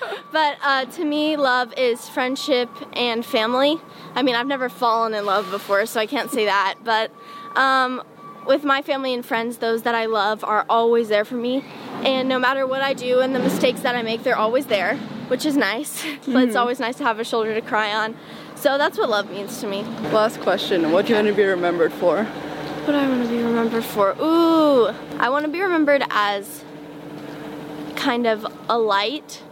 but 0.32 0.58
uh, 0.62 0.84
to 0.86 1.04
me, 1.04 1.36
love 1.36 1.72
is 1.76 2.08
friendship 2.08 2.70
and 2.94 3.24
family. 3.24 3.78
I 4.14 4.22
mean, 4.22 4.34
I've 4.34 4.46
never 4.46 4.68
fallen 4.68 5.14
in 5.14 5.26
love 5.26 5.50
before, 5.50 5.86
so 5.86 6.00
I 6.00 6.06
can't 6.06 6.30
say 6.30 6.46
that. 6.46 6.76
But 6.82 7.10
um, 7.56 8.02
with 8.46 8.64
my 8.64 8.82
family 8.82 9.14
and 9.14 9.24
friends, 9.24 9.58
those 9.58 9.82
that 9.82 9.94
I 9.94 10.06
love 10.06 10.42
are 10.44 10.64
always 10.68 11.08
there 11.08 11.24
for 11.24 11.36
me. 11.36 11.64
And 12.04 12.28
no 12.28 12.38
matter 12.38 12.66
what 12.66 12.82
I 12.82 12.94
do 12.94 13.20
and 13.20 13.34
the 13.34 13.40
mistakes 13.40 13.80
that 13.80 13.94
I 13.94 14.02
make, 14.02 14.22
they're 14.22 14.36
always 14.36 14.66
there, 14.66 14.96
which 15.28 15.44
is 15.44 15.56
nice. 15.56 16.04
Mm-hmm. 16.18 16.32
but 16.32 16.42
it's 16.44 16.56
always 16.56 16.78
nice 16.78 16.96
to 16.96 17.04
have 17.04 17.20
a 17.20 17.24
shoulder 17.24 17.54
to 17.54 17.62
cry 17.62 17.94
on. 17.94 18.14
So 18.54 18.76
that's 18.76 18.98
what 18.98 19.08
love 19.08 19.30
means 19.30 19.60
to 19.60 19.66
me. 19.66 19.82
Last 20.12 20.40
question 20.40 20.90
What 20.90 21.06
do 21.06 21.10
you 21.10 21.16
want 21.16 21.28
to 21.28 21.34
be 21.34 21.44
remembered 21.44 21.92
for? 21.92 22.24
What 22.24 22.92
do 22.92 22.98
I 22.98 23.08
want 23.08 23.22
to 23.22 23.28
be 23.28 23.42
remembered 23.42 23.84
for? 23.84 24.16
Ooh, 24.20 24.92
I 25.18 25.28
want 25.30 25.44
to 25.46 25.50
be 25.50 25.60
remembered 25.60 26.02
as 26.10 26.64
kind 27.96 28.26
of 28.26 28.46
a 28.68 28.78
light 28.78 29.42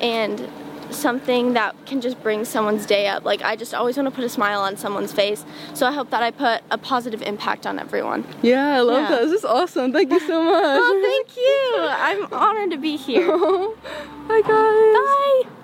and 0.00 0.48
something 0.90 1.54
that 1.54 1.74
can 1.86 2.00
just 2.00 2.22
bring 2.22 2.44
someone's 2.44 2.86
day 2.86 3.06
up. 3.06 3.24
Like 3.24 3.42
I 3.42 3.56
just 3.56 3.74
always 3.74 3.96
want 3.96 4.08
to 4.08 4.14
put 4.14 4.24
a 4.24 4.28
smile 4.28 4.60
on 4.60 4.76
someone's 4.76 5.12
face. 5.12 5.44
So 5.74 5.86
I 5.86 5.92
hope 5.92 6.10
that 6.10 6.22
I 6.22 6.30
put 6.30 6.62
a 6.70 6.78
positive 6.78 7.22
impact 7.22 7.66
on 7.66 7.78
everyone. 7.78 8.26
Yeah, 8.42 8.76
I 8.76 8.80
love 8.80 9.02
yeah. 9.02 9.16
that. 9.16 9.24
This 9.26 9.32
is 9.32 9.44
awesome. 9.44 9.92
Thank 9.92 10.10
you 10.10 10.20
so 10.20 10.42
much. 10.42 10.54
oh, 10.82 11.24
thank 11.24 11.36
you. 11.36 11.76
I'm 11.88 12.32
honored 12.32 12.70
to 12.72 12.78
be 12.78 12.96
here. 12.96 13.26
Bye 14.28 14.42
guys. 14.44 15.46
Bye. 15.46 15.61